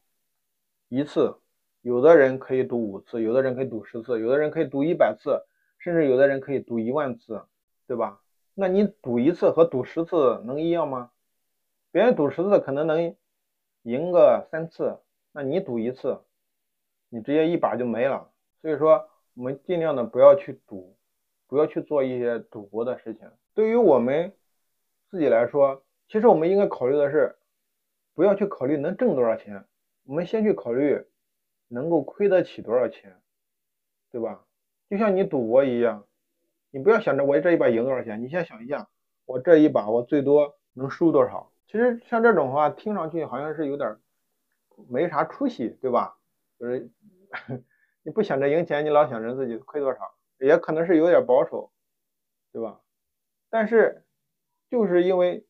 [0.88, 1.38] 一次。
[1.82, 5.44] 有的人可以赌五次，有的人可以赌十次，有的人可以赌一百次，
[5.80, 7.44] 甚至有的人可以赌一万次，
[7.86, 8.22] 对吧？
[8.54, 11.12] 那你赌一次和赌十次能一样吗？
[11.92, 13.14] 别人赌十次可能能
[13.82, 14.98] 赢个三次，
[15.34, 16.22] 那你赌一次，
[17.10, 18.30] 你直接一把就没了。
[18.62, 20.96] 所以说，我们尽量的不要去赌，
[21.54, 23.30] 不要去做一些赌博的事情。
[23.54, 24.34] 对于我们
[25.12, 27.36] 自己来说，其实我们应该考虑的是，
[28.16, 29.64] 不要去考虑能挣多少钱，
[30.06, 31.06] 我们先去考虑。
[31.70, 33.20] 能够亏得起多少钱，
[34.12, 34.46] 对吧？
[34.88, 36.06] 就像你赌博一样，
[36.70, 38.88] 你不要想着我这一把赢多少钱，你先想一下，
[39.26, 41.52] 我这一把我最多能输多少。
[41.66, 43.98] 其实像这种话，听上去好像是有点
[44.88, 46.16] 没啥出息，对吧？
[46.60, 46.92] 就是
[48.04, 50.14] 你不想着赢钱，你老想着自己亏多少，
[50.46, 51.72] 也可能是有点保守，
[52.52, 52.80] 对吧？
[53.50, 54.04] 但是
[54.70, 55.46] 就是因为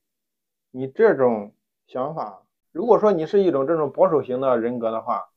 [0.71, 1.53] 你这种
[1.87, 5.29] 想法，如果说你是一种这种保守型的人格的话，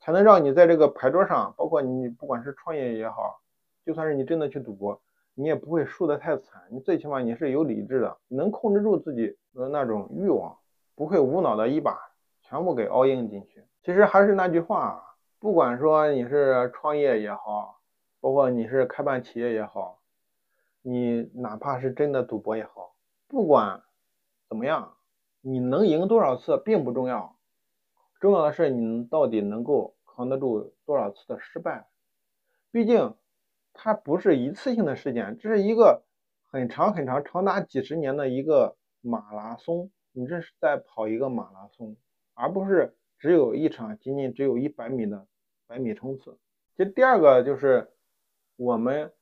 [0.00, 3.40] 才能让你在这个牌桌上，包括你不管是创业也好，
[3.84, 5.00] 就算是你真的去赌博，
[5.34, 6.62] 你也不会输得太惨。
[6.70, 10.56] 你最起码你是有理智的，能控制住自己的那种欲望，
[10.94, 11.98] 不会无脑的一把
[12.42, 13.62] 全部给 all in 进去。
[13.82, 15.04] 其实还是那句话，
[15.38, 17.80] 不管说你是创业也好，
[18.22, 20.00] 包括你是开办企业也好，
[20.80, 22.94] 你哪怕是真的赌博也好，
[23.26, 23.82] 不管
[24.48, 24.96] 怎么样，
[25.40, 27.36] 你能赢多少次并不重要。
[28.20, 31.88] 重要的是你到底能够扛得住多少次的失败？
[32.70, 33.16] 毕竟
[33.72, 36.04] 它不是一次性的事件，这是一个
[36.48, 39.90] 很长很长、长达几十年的一个马拉松。
[40.12, 41.96] 你这是在跑一个马拉松，
[42.34, 45.26] 而不是只有一场仅仅只有一百米的
[45.66, 46.38] 百米冲刺。
[46.76, 47.91] 这第二个就是
[48.62, 49.12] 我们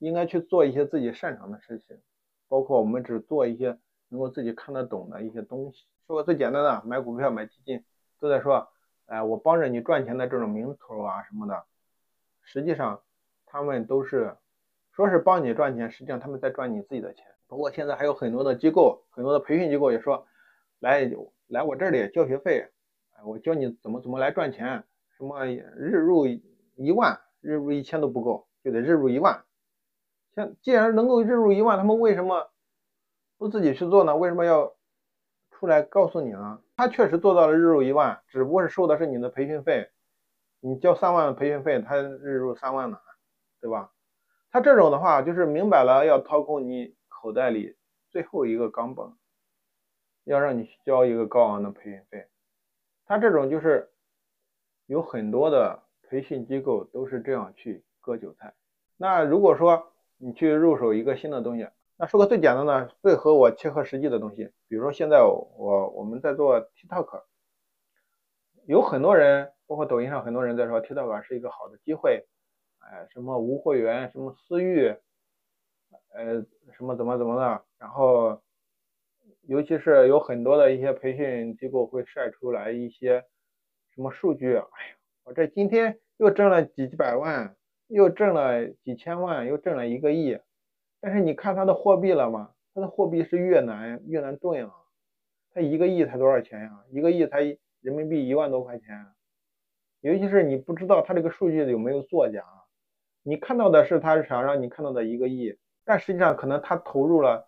[0.00, 1.98] 应该去做一些自己擅长的事情，
[2.46, 3.78] 包括我们只做一些
[4.08, 5.86] 能够自己看得懂的一些东西。
[6.06, 7.82] 说个最简单的，买股票买基金。
[8.20, 8.68] 都在说，
[9.06, 11.64] 哎，我帮着你赚钱的这种名头啊什么的，
[12.42, 13.02] 实际上
[13.46, 14.36] 他们都是
[14.92, 17.24] 说是帮你赚钱，实际上他们在赚你自己的钱。
[17.48, 20.24] 包括现在还有很多的机构，很多的培训机构也说，
[20.78, 21.10] 来
[21.48, 22.68] 来我这里交学费，
[23.14, 24.84] 哎，我教你怎么怎么来赚钱，
[25.16, 29.44] 什么日入一万，日入一千都不够，就得日入一万。
[30.34, 32.50] 像既然能够日入一万，他们为什么
[33.36, 34.16] 不自己去做呢？
[34.16, 34.74] 为什么要
[35.50, 36.62] 出来告诉你呢？
[36.76, 39.90] 他确实做到了日入一万，只不过是收的是你的培训费，
[40.60, 42.98] 你交三万的培训费，他日入三万呢，
[43.60, 43.92] 对吧？
[44.50, 47.76] 他这种的话，就是明摆了要掏空你口袋里
[48.10, 49.14] 最后一个钢镚，
[50.24, 52.26] 要让你去交一个高昂的培训费。
[53.04, 53.90] 他这种就是
[54.86, 58.52] 有很多的培训机构都是这样去割韭菜。
[58.98, 67.22] 那如果说，你去入手一个新的东西，那说个最简单的、最和我切合实际的东西，比如说现在我我们在做 TikTok，
[68.66, 72.24] 有很多人，包括抖音上很多人在说 TikTok 是一个好的机会，
[72.78, 74.94] 哎，什么无会员，什么私域，
[76.14, 76.44] 呃，
[76.76, 78.40] 什么怎么怎么的，然后
[79.42, 83.24] 尤其是有很多的一些培训机构会晒出来一些
[83.94, 87.56] 什么数据，哎呀，我这今天又挣了几百万。
[87.92, 90.38] 又挣了几千万，又挣了一个亿，
[90.98, 92.54] 但是你看他的货币了吗？
[92.72, 94.72] 他的货币是越南越南盾啊，
[95.52, 96.84] 他一个亿才多少钱呀？
[96.88, 97.42] 一个亿才
[97.82, 99.06] 人民币一万多块钱。
[100.00, 102.42] 尤其是你不知道他这个数据有没有作假，
[103.22, 107.46] 你看到的是他想让你看到的一个亿，但实际上可能他投入了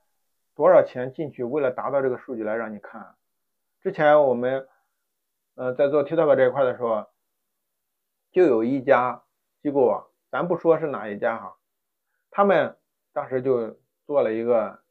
[0.54, 3.14] 多少钱进去，为了达到这个数据来让你看。
[3.80, 4.68] 之前我们
[5.54, 7.06] 呃在做 TikTok 这一块的时候，
[8.30, 9.22] 就有一家
[9.62, 10.04] 机构啊。
[10.34, 11.56] 咱不说是哪一家哈，
[12.28, 12.76] 他们
[13.12, 14.82] 当时就做了一个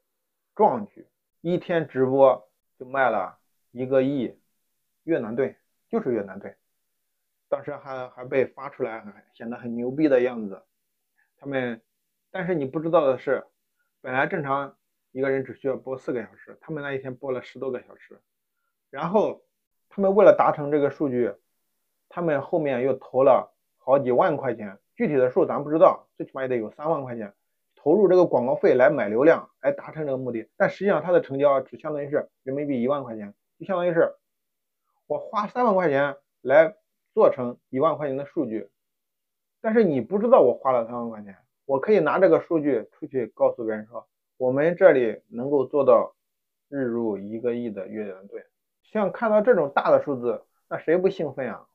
[0.56, 1.06] 壮举，
[1.42, 3.38] 一天直播就卖了
[3.72, 4.40] 一个亿
[5.04, 5.54] 越南盾，
[5.90, 6.56] 就是越南盾，
[7.50, 10.64] 当时还还被发出来，显得很牛逼的样子。
[11.36, 11.82] 他们，
[12.32, 13.46] 但是你不知道的是，
[14.00, 14.78] 本来正常
[15.12, 18.22] 一个人只需要播四个小时，他们那一天播了十多个小时，
[18.90, 19.44] 然后
[19.90, 21.36] 他们为了达成这个数据，
[22.08, 24.80] 他们后面又投了好几万块钱。
[24.96, 27.34] 具体的数咱不知道，最起码也得有三万块钱
[27.76, 30.50] 投入这个广告费来买流量，来达成这个目的。
[30.56, 34.14] 但实际上它的成交只相当于是人民币一万块钱，就相当于是
[35.08, 36.76] 我花三万块钱来
[37.14, 38.70] 做成一万块钱的数据。
[39.62, 41.36] 但是你不知道我花了三万块钱，
[41.66, 46.16] 我可以拿这个数据出去告诉别人说，我们这里能够做到
[46.70, 48.44] 日入一个亿的月圆盾。
[48.84, 51.66] 像看到这种大的数字，那谁不兴奋啊？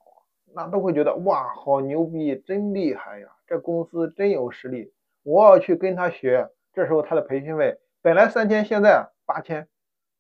[0.55, 3.29] 那都会觉得哇，好牛逼，真厉害呀！
[3.47, 4.93] 这公司真有实力，
[5.23, 6.51] 我要去跟他学。
[6.73, 9.69] 这时候他的培训费本来三千，现在八千，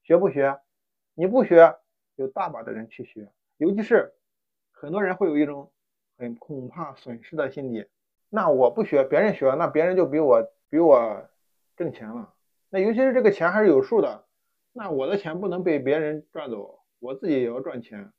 [0.02, 0.58] 学不学？
[1.14, 1.76] 你不学，
[2.16, 3.28] 有大把的人去学。
[3.58, 4.12] 尤其是
[4.70, 5.70] 很多人会有一种
[6.16, 7.86] 很恐怕损失的心理。
[8.28, 11.28] 那我不学，别人学，那别人就比我比我
[11.76, 12.34] 挣钱了。
[12.70, 14.24] 那尤其是这个钱还是有数的，
[14.72, 18.12] 那我的钱不能被别人赚走，我自己也要赚钱。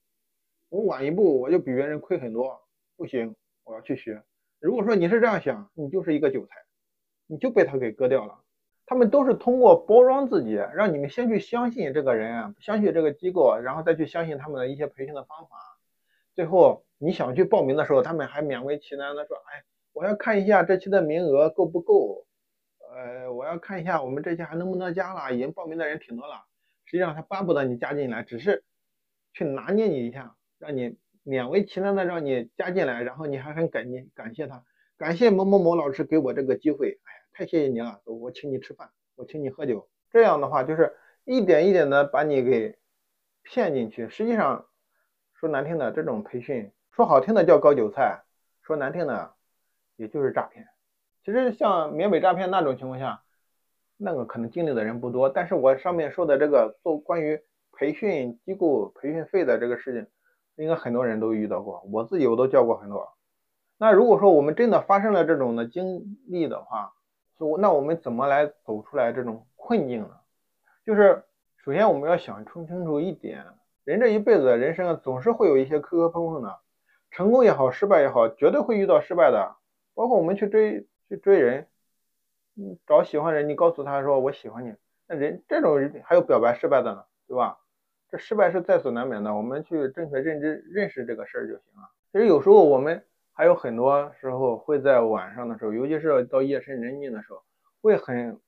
[0.70, 2.62] 我晚一步，我就比别人亏很多，
[2.96, 4.22] 不行，我要去学。
[4.60, 6.56] 如果说你是这样想，你就是一个韭菜，
[7.26, 8.40] 你就被他给割掉了。
[8.86, 15.56] 他们都是通过包装自己，让你们先去相信这个人，相信这个机构，然后再去相信他们的一些培训的方法。
[16.34, 19.64] 最后你想去报名的时候，他们还勉为其难的说：“哎，
[19.94, 22.26] 我要看一下这期的名额够不够，
[22.96, 26.46] 呃，我要看一下我们这期还能不能加了，已经报名的人挺多了。”
[26.86, 28.64] 实际上他巴不得你加进来，只是
[29.34, 30.36] 去拿捏你一下。
[30.60, 34.64] 让你勉为其难的让你加进来，然后你还很感激感谢他，
[34.98, 40.94] 感谢某某某老师给我这个机会，哎呀，太谢谢你了，我请你吃饭，我请你喝酒，这样的话就是
[41.24, 42.78] 一点一点的把你给
[43.42, 44.10] 骗进去。
[44.10, 44.68] 实际上
[45.34, 48.22] 说难听的，这种培训说好听的叫割韭菜，
[48.62, 49.34] 说难听的
[49.96, 50.68] 也就是诈骗。
[51.24, 53.24] 其实像缅北诈骗那种情况下，
[53.96, 57.40] 那个可能经历的人不多，但是我上面说的这个做关于
[57.72, 60.08] 培训机构培训费的这个事情。
[60.64, 63.14] 应该很多人都遇到过，我自己我都教过很多。
[63.78, 66.94] 那如果说我们真的发生了这种的经历的话，
[67.40, 70.12] 就那我们怎么来走出来这种困境呢？
[70.86, 71.24] 就是
[71.64, 73.46] 首先我们要想清楚一点，
[73.86, 76.60] 人这一辈子人生总是会有一些磕磕碰碰的，
[77.10, 79.56] 成功也好，失败也好，绝对会遇到失败的。
[79.94, 81.68] 包括我们去追去追人，
[82.58, 84.76] 嗯，找喜欢人，你告诉他说我喜欢你，
[85.08, 87.59] 那人这种人还有表白失败的呢，对吧？
[88.12, 91.90] 这失败是在所难免的，我们去正确认知认识这个事儿就行了。
[92.12, 97.44] 其实有时候我们还有很多时候会在晚上的时候，尤其是到夜深人静的时候，
[97.82, 98.40] 会很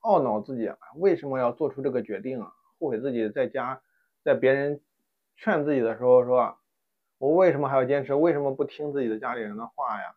[0.00, 3.80] 懊恼自己为什么要做出这个决定啊，后悔自己在家
[4.24, 4.80] 在别人
[5.36, 6.56] 劝自己的时候说，
[7.18, 8.14] 我为什么还要坚持？
[8.14, 10.14] 为什么不听自己的家里人的话呀？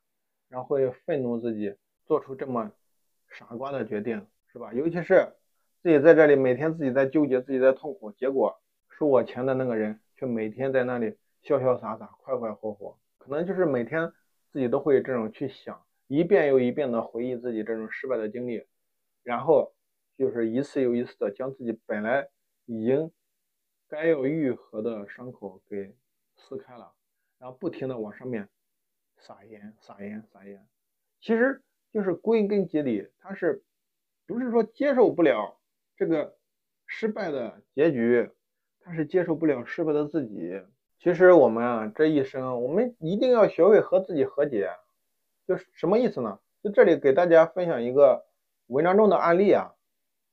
[0.47, 1.75] 然后会愤怒自己
[2.05, 2.71] 做出这么
[3.27, 4.71] 傻瓜的决定，是吧？
[4.73, 5.27] 尤其是
[5.81, 8.57] 自己在这里每天自己在纠结，自己在痛苦，结果
[8.97, 12.97] 收我钱的那个人却每天在那里潇潇洒洒、快快活活。
[13.17, 14.11] 可能就是每天
[14.51, 18.65] 自己都会这种去想，一遍又一遍的回忆自己这种失败的经历，
[19.23, 19.73] 然后
[20.17, 22.27] 就是一次又一次的将自己本来
[22.65, 23.11] 已经
[23.87, 25.95] 该要愈合的伤口给
[26.35, 26.93] 撕开了，
[27.39, 28.49] 然后不停的往上面
[29.17, 30.67] 撒盐、撒盐、撒盐。
[31.19, 33.63] 其实就是归根结底，他是
[34.27, 35.59] 不是说接受不了
[35.95, 36.37] 这个
[36.85, 38.29] 失败的结局，
[38.83, 40.61] 他是接受不了失败的自己。
[40.99, 44.69] 其实我们啊，这一生我们一定要学会和自己和解，
[45.47, 46.39] 就是什么意思呢？
[46.63, 48.25] 就这里给大家分享一个
[48.67, 49.73] 文章中的案例啊。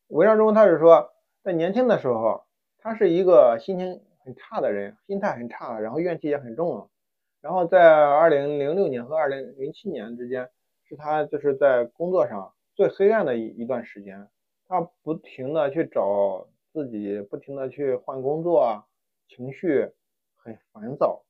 [0.09, 1.11] 文章中他是说，
[1.42, 2.44] 在年轻的时候，
[2.78, 6.88] 他是一个心情很差的人，心态很差，然后怨气也很重。
[7.40, 10.48] 然后在二零零六年和二零零七年之间，
[10.84, 14.28] 是他就是在工作上最黑暗的一一段时间。
[14.68, 18.85] 他不停的去找自己，不停的去换工作啊，
[19.29, 19.91] 情绪。
[20.43, 21.23] 很烦躁，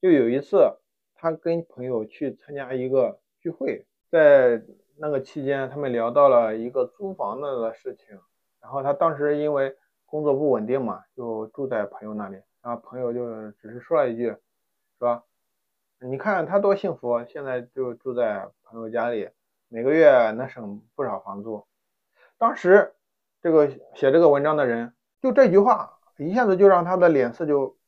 [0.00, 0.56] 就有一次，
[1.14, 4.62] 他跟朋友去参加一个聚会，在
[4.96, 8.18] 那个期间，他们聊到了一个租房子的事情。
[8.62, 9.76] 然后他当时因为
[10.06, 12.40] 工作不稳定嘛，就住在朋友那里。
[12.62, 14.34] 然后朋友就只是说了一句，
[14.98, 15.22] 说
[16.00, 19.28] ：“你看他多幸福，现在就住在朋友家里，
[19.68, 21.66] 每个月能省不少房租。”
[22.38, 22.94] 当时
[23.44, 24.92] 这个写这个文章的人，
[25.22, 27.78] 就这句话一下子就让他的脸色就。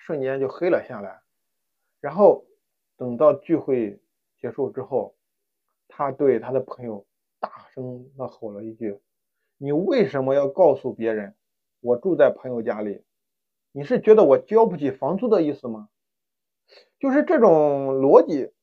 [0.00, 1.20] 瞬间就黑了下来，
[2.00, 2.46] 然后
[2.96, 4.00] 等到聚会
[4.40, 5.14] 结束之后，
[5.86, 7.04] 他对他的朋友
[7.38, 8.98] 大声的吼了一句
[9.58, 11.34] ：“你为什么要告诉别人
[11.80, 13.04] 我住在朋友家里？
[13.72, 15.90] 你是觉得我交不起房租的意思吗？”
[16.98, 18.54] 就是这种逻辑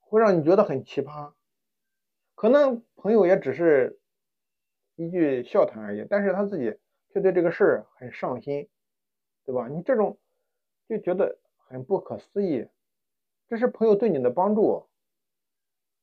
[0.00, 1.32] 会让你觉得很奇葩。
[2.34, 3.98] 可能朋友也只是
[4.96, 6.76] 一句笑谈而已，但是他自己
[7.12, 8.68] 却对这个事儿很上心，
[9.44, 9.68] 对吧？
[9.68, 10.18] 你这种。
[10.88, 11.36] 就觉得
[11.66, 12.68] 很不可思议，
[13.48, 14.86] 这是朋友对你的帮助，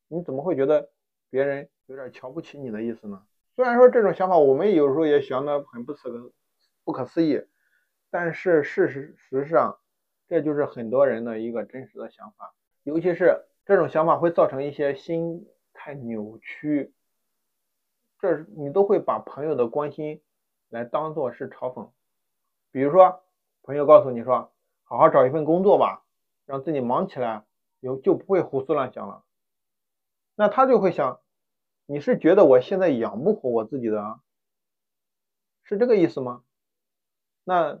[0.08, 0.90] 你怎么会觉得
[1.30, 3.22] 别人有点瞧不起你的意思呢？
[3.56, 6.30] 虽然说这种想法我们有时候也想的很不可
[6.84, 7.42] 不可思议，
[8.10, 9.78] 但是事实实上
[10.28, 16.92] 这就是很多人的一个真实的想法，尤其是这种想法会造成一些心态扭曲，
[18.24, 20.22] 这你都会把朋友的关心
[20.70, 21.90] 来当做是嘲讽，
[22.70, 23.22] 比如说
[23.62, 24.50] 朋友告诉你说。
[24.86, 26.04] 好好找一份工作吧，
[26.44, 27.46] 让自己忙起来，
[27.80, 29.24] 有就不会胡思乱想了。
[30.34, 31.20] 那他就会想，
[31.86, 34.20] 你是觉得我现在养不活我自己的，
[35.62, 36.44] 是这个意思吗？
[37.44, 37.80] 那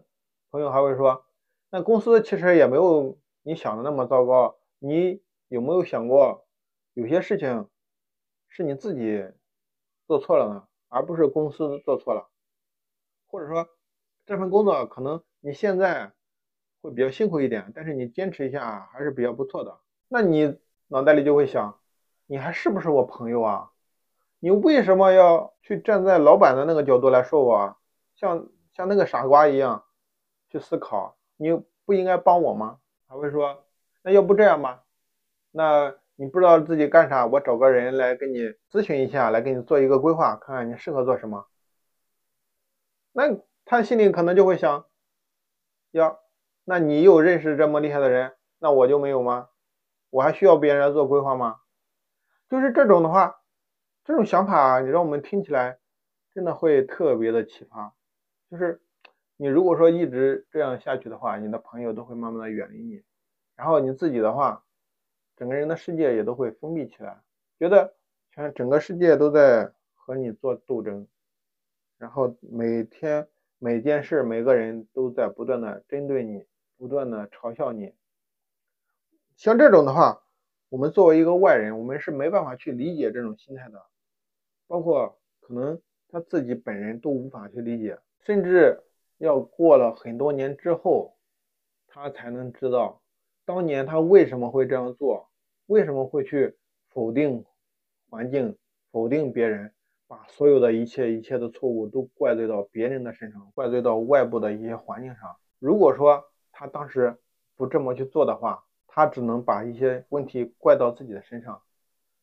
[0.50, 1.26] 朋友还会说，
[1.68, 4.56] 那公司其实也没有你想的那么糟糕。
[4.78, 6.48] 你有没有想过，
[6.94, 7.68] 有些事情
[8.48, 9.30] 是你自己
[10.06, 12.28] 做错了呢，而不是公司做错了？
[13.26, 13.68] 或者说，
[14.26, 16.12] 这份工作可能你现在。
[16.84, 19.80] 会比较辛苦一点，但是你坚持一下还是比较不错的。
[20.06, 21.80] 那你脑袋里就会想，
[22.26, 23.70] 你还是不是我朋友啊？
[24.38, 27.74] 你为什么要去站在老板的那个角度来说我？
[28.16, 29.82] 像像那个傻瓜一样
[30.50, 32.78] 去思考，你不应该帮我吗？
[33.08, 33.64] 还会说，
[34.02, 34.84] 那要不这样吧？
[35.52, 38.38] 那你不知道自己干啥，我找个人来给你
[38.70, 41.46] 咨询一下，来给你做一个规划，看看你适合做什么。
[43.12, 44.86] 那他心里可能就会想，
[45.92, 46.16] 呀。
[46.66, 49.50] 那你有认识这么厉害的人，那我就没有吗？
[50.08, 51.60] 我还需要别人来做规划吗？
[52.48, 53.36] 就是这种的话，
[54.02, 55.78] 这种想法，你让我们听起来
[56.32, 57.90] 真的会特别的奇葩。
[58.50, 58.80] 就是
[59.36, 63.02] 你如果说一直这样下去的话，你的朋友都会慢慢的远离你，
[63.56, 64.63] 然后你自己的话，
[65.36, 67.20] 整个人的世界也都会封闭起来，
[67.58, 67.94] 觉得
[68.32, 71.06] 全整个世界都在和你做斗争，
[71.98, 73.28] 然后每天
[73.58, 76.44] 每件事每个人都在不断的针对你。
[76.76, 77.94] 不断的嘲笑你，
[79.36, 80.24] 像这种的话，
[80.68, 83.80] 我们作为一个外人，我们是没办法去理解这种心态的，
[84.66, 88.82] 包括可能他自己本人都无法去理解，甚至
[89.18, 91.16] 要过了很多年之后，
[91.86, 93.00] 他才能知道
[93.44, 95.28] 当年他为什么会这样做，
[95.66, 96.56] 为什么会去
[96.88, 97.44] 否定
[98.08, 98.56] 环境，
[98.90, 99.72] 否定别人，
[100.06, 105.36] 把所有的一切一切的错误都怪罪到别人的身上，怪罪到外部的一些环境上。
[105.58, 107.16] 如果说，他当时
[107.56, 111.60] 不这么去做的话，他只能把一些问题怪到自己的身上，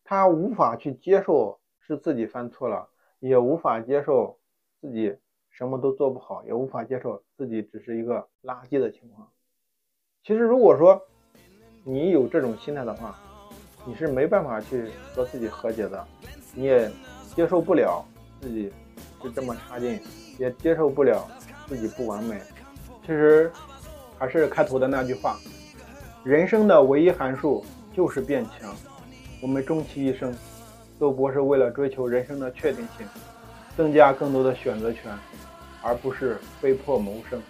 [0.04, 4.40] 他无法去接受是自己犯错了，也无法接受
[4.80, 5.16] 自己
[5.50, 9.30] 什么都做不好，也无法接受自己只是一个垃圾的情况。
[10.24, 11.02] 其实，如果说
[11.84, 13.20] 你有这种心态的话，
[13.86, 16.08] 你是没办法去和自己和解的，
[16.54, 16.92] 你也
[17.36, 18.06] 接受不了
[18.40, 18.72] 自己
[19.24, 20.00] 是这么差劲，
[20.38, 21.28] 也接受不了
[21.68, 22.40] 自己不完美。
[23.02, 23.52] 其实
[24.20, 25.38] 还是开头的那句话，
[26.24, 28.72] 人生的唯一函数就是变强。
[29.42, 30.32] 我们终其一生，
[31.00, 33.08] 都不是为了追求人生的确定性，
[33.76, 35.12] 增加更多的选择权，
[35.82, 37.42] 而不是被迫谋生。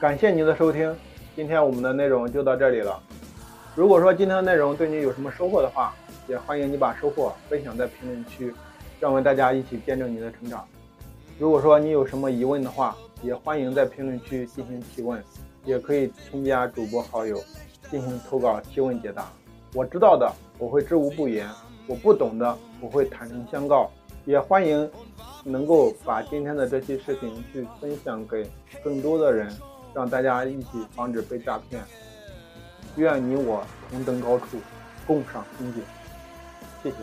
[0.00, 0.96] 感谢您的收听，
[1.36, 3.02] 今天我们的内容就到这里了。
[3.74, 5.92] 如果说今天的内容对你有什么收获的话，
[6.28, 8.54] 也欢迎你把收获分享在评论区，
[9.00, 10.64] 让我们大家一起见证你的成长。
[11.36, 15.20] 如果说你有什么疑问的话，也欢迎在评论区进行提问，
[15.64, 17.42] 也可以添加主播好友
[17.90, 19.28] 进行投稿提问解答。
[19.74, 21.48] 我知道的我会知无不言，
[21.88, 23.90] 我不懂的我会坦诚相告。
[24.24, 24.88] 也欢迎
[25.44, 28.48] 能够把今天的这期视频去分享给
[28.82, 29.52] 更多的人，
[29.94, 31.82] 让大家一起防止被诈骗。
[32.96, 34.60] 愿你我同登高处，
[35.06, 35.82] 共赏风景。
[36.82, 36.96] 谢谢。